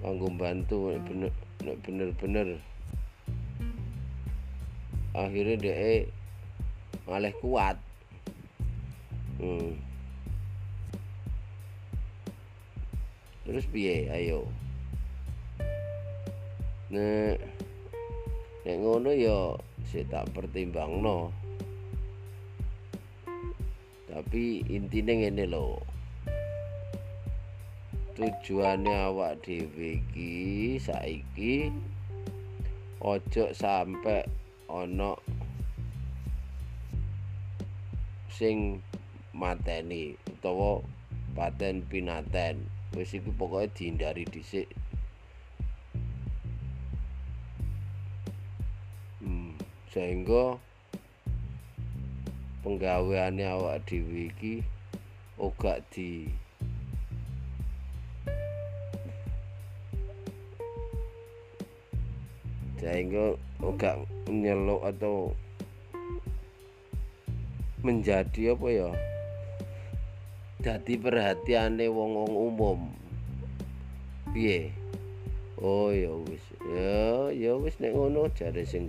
kanggo 0.00 0.32
bantu 0.32 0.96
bener 1.04 1.28
bener-bener. 1.84 2.56
Akhirnya 5.12 5.60
dia 5.60 6.08
malah 7.04 7.32
kuat. 7.44 7.76
Hmm. 9.36 9.76
terus 13.44 13.68
piye? 13.68 14.08
Ayo. 14.08 14.48
Nek 16.88 17.44
nek 18.64 18.76
ngono 18.80 19.12
ya 19.12 19.52
saya 19.88 20.04
tak 20.08 20.32
pertimbang 20.32 21.00
no 21.04 21.32
tapi 24.14 24.62
intinya 24.70 25.10
ngene 25.10 25.50
lho. 25.50 25.82
Tujuannya 28.14 29.10
awak 29.10 29.42
dhewe 29.42 29.98
iki 29.98 30.78
saiki 30.78 31.74
ojo 33.02 33.50
sampai 33.50 34.22
ana 34.70 35.18
sing 38.30 38.78
mateni 39.34 40.14
utawa 40.30 40.78
paten 41.34 41.82
pinaten. 41.90 42.62
Wis 42.94 43.18
iku 43.18 43.34
pokoke 43.34 43.66
dihindari 43.74 44.22
dhisik 44.30 44.70
sehingga 49.94 50.58
penggaweane 52.66 53.46
awak 53.46 53.86
dhewe 53.86 54.26
iki 54.26 54.66
ora 55.38 55.78
di 55.94 56.26
sehingga 62.82 63.38
enggak 63.62 64.02
nyeluk 64.26 64.82
atau 64.82 65.30
menjadi 67.86 68.58
apa 68.58 68.68
ya? 68.74 68.90
Jadi 70.64 70.96
perhatiannya 70.96 71.86
wong-wong 71.92 72.34
umum. 72.34 72.78
Piye? 74.32 74.72
Oh 75.60 75.92
ya 75.92 76.10
wis. 76.28 76.44
Ya 76.72 77.30
ya 77.30 77.52
wis 77.60 77.76
nek 77.78 77.94
ngono 77.94 78.26
jare 78.32 78.64
sing 78.64 78.88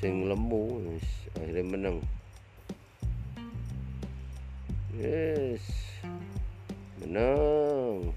sing 0.00 0.24
lemu 0.24 0.80
wis 0.96 1.04
akhirnya 1.36 1.60
menang. 1.60 2.00
Yes 4.96 5.60
menang. 7.04 8.08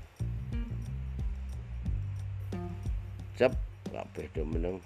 Cep 3.36 3.52
kabeh 3.92 4.32
do 4.32 4.48
meneng 4.48 4.80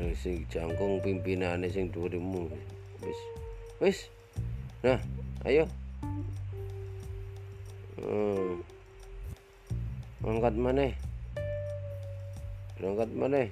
eh, 0.00 0.16
sing 0.16 0.48
jangkung 0.48 1.04
pimpinane 1.04 1.68
sing 1.68 1.92
dhuwurmu. 1.92 2.48
Wis 3.04 3.20
wis. 3.84 3.98
Nah 4.80 4.96
ayo. 5.44 5.68
Hmm. 8.00 8.79
Angkat 10.20 10.54
mana? 10.56 10.92
Berangkat 12.76 13.10
mana? 13.16 13.42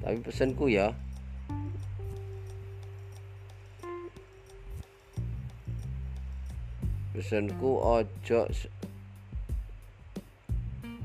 Tapi 0.00 0.16
pesanku 0.24 0.68
ya. 0.68 0.92
Pesanku 7.16 7.70
ojo 7.80 8.40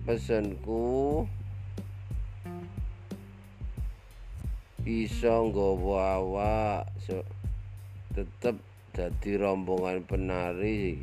pesanku 0.05 1.25
bisa 4.85 5.33
nggawa 5.41 6.21
awak 6.21 6.85
so, 7.01 7.25
tetep 8.13 8.53
jadi 8.93 9.41
rombongan 9.41 10.05
penari 10.05 11.01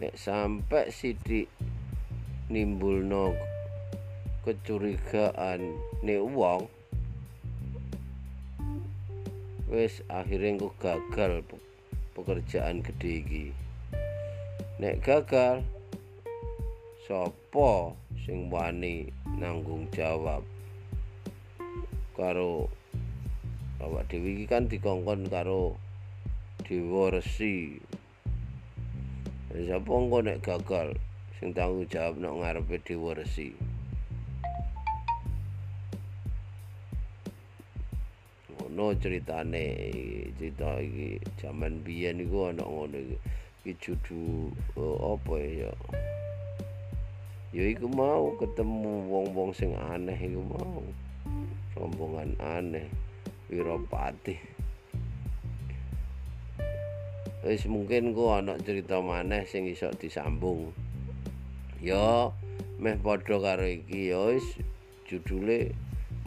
nek 0.00 0.16
sampai 0.16 0.88
sidik 0.88 1.52
nimbulno 2.48 3.36
kecurigaan 4.48 5.76
nek 6.00 6.24
wong 6.24 6.64
wis 9.68 10.00
akhirnya 10.08 10.56
kok 10.56 10.74
gagal 10.80 11.44
pekerjaan 12.16 12.80
gede 12.80 13.12
iki. 13.22 13.46
Nek 14.80 15.04
gagal 15.04 15.68
sapa 17.04 17.92
sing 18.24 18.48
wani 18.48 19.12
nanggung 19.36 19.84
jawab? 19.92 20.40
Karo 22.16 22.72
awak 23.84 24.08
dhewe 24.08 24.32
iki 24.32 24.48
kan 24.48 24.64
dikongkon 24.64 25.28
karo 25.28 25.76
dewa 26.64 27.12
resi 27.12 27.78
sapa 29.50 29.90
engko 29.90 30.18
nek 30.22 30.38
gagal? 30.46 30.94
Sing 31.38 31.50
tanggung 31.50 31.88
jawab 31.90 32.22
nek 32.22 32.34
ngarepe 32.38 32.76
dewa 32.86 33.18
resi. 33.18 33.54
Ceritane 38.80 39.64
cerita 40.40 40.80
iki. 40.80 41.20
Jaman 41.36 41.84
biyen 41.84 42.22
iku 42.24 42.48
ana 42.48 42.64
ngono 42.64 42.96
iki. 42.96 43.16
Iki 43.60 43.72
judu 43.76 44.50
uh, 44.78 45.14
apa 45.14 45.34
ya 45.36 45.68
ya? 47.52 47.62
Iku 47.76 47.86
mau 47.90 48.32
ketemu 48.40 49.10
wong-wong 49.10 49.50
sing 49.52 49.74
aneh 49.76 50.16
iku 50.16 50.42
mau. 50.42 50.82
Rombongan 51.76 52.34
aneh 52.40 52.88
Wiropati 53.50 54.49
wis 57.40 57.64
mungkin 57.64 58.12
ku 58.12 58.28
ana 58.28 58.60
cerita 58.60 59.00
maneh 59.00 59.48
sing 59.48 59.64
iso 59.64 59.88
disambung. 59.96 60.76
Ya 61.80 62.28
meh 62.76 63.00
padha 63.00 63.40
karo 63.40 63.64
iki 63.64 64.12
ya 64.12 64.28
wis 64.28 64.44
judule 65.08 65.72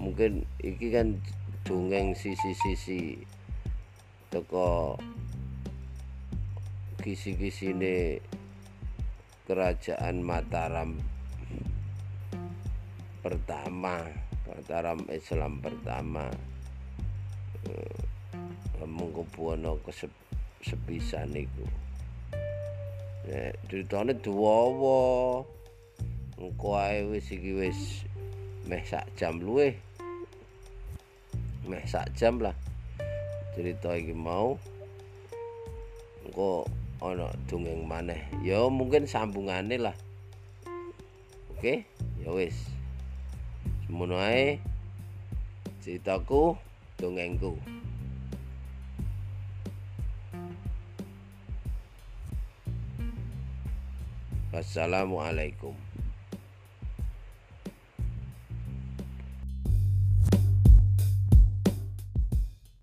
mungkin 0.02 0.50
iki 0.58 0.90
kan 0.90 1.22
dongeng 1.62 2.18
sisi-sisi 2.18 3.22
teko 4.34 4.98
kisi-kisine 7.06 8.18
kerajaan 9.46 10.26
Mataram 10.26 10.98
pertama 13.22 14.02
Mataram 14.50 15.00
Islam 15.14 15.62
pertama. 15.62 16.28
Eh, 17.70 18.02
mengkubuana 18.84 19.80
kesepisan 20.64 21.36
iku 21.36 21.68
ya 23.28 23.52
ceritane 23.68 24.16
dawa 24.16 25.44
engko 26.40 26.80
ae 26.80 27.04
wis 27.08 27.28
iki 27.32 27.52
wis 27.52 28.08
meh 28.68 28.84
sak 28.88 29.04
jam 29.20 29.44
luwih. 29.44 29.76
Meh 31.68 31.84
sak 31.88 32.12
jam 32.16 32.40
lah 32.40 32.56
cerita 33.56 33.96
iki 33.96 34.16
mau. 34.16 34.56
Engko 36.28 36.68
ana 37.04 37.28
dongeng 37.48 37.84
maneh. 37.84 38.24
Ya 38.44 38.68
mungkin 38.72 39.08
sambungane 39.08 39.76
lah. 39.80 39.96
Oke 41.56 41.84
ya 42.24 42.32
wis. 42.32 42.56
Semono 43.88 44.20
ae 44.20 44.60
ceritaku 45.84 46.56
dongengku 47.00 47.60
Wassalamualaikum 54.54 55.74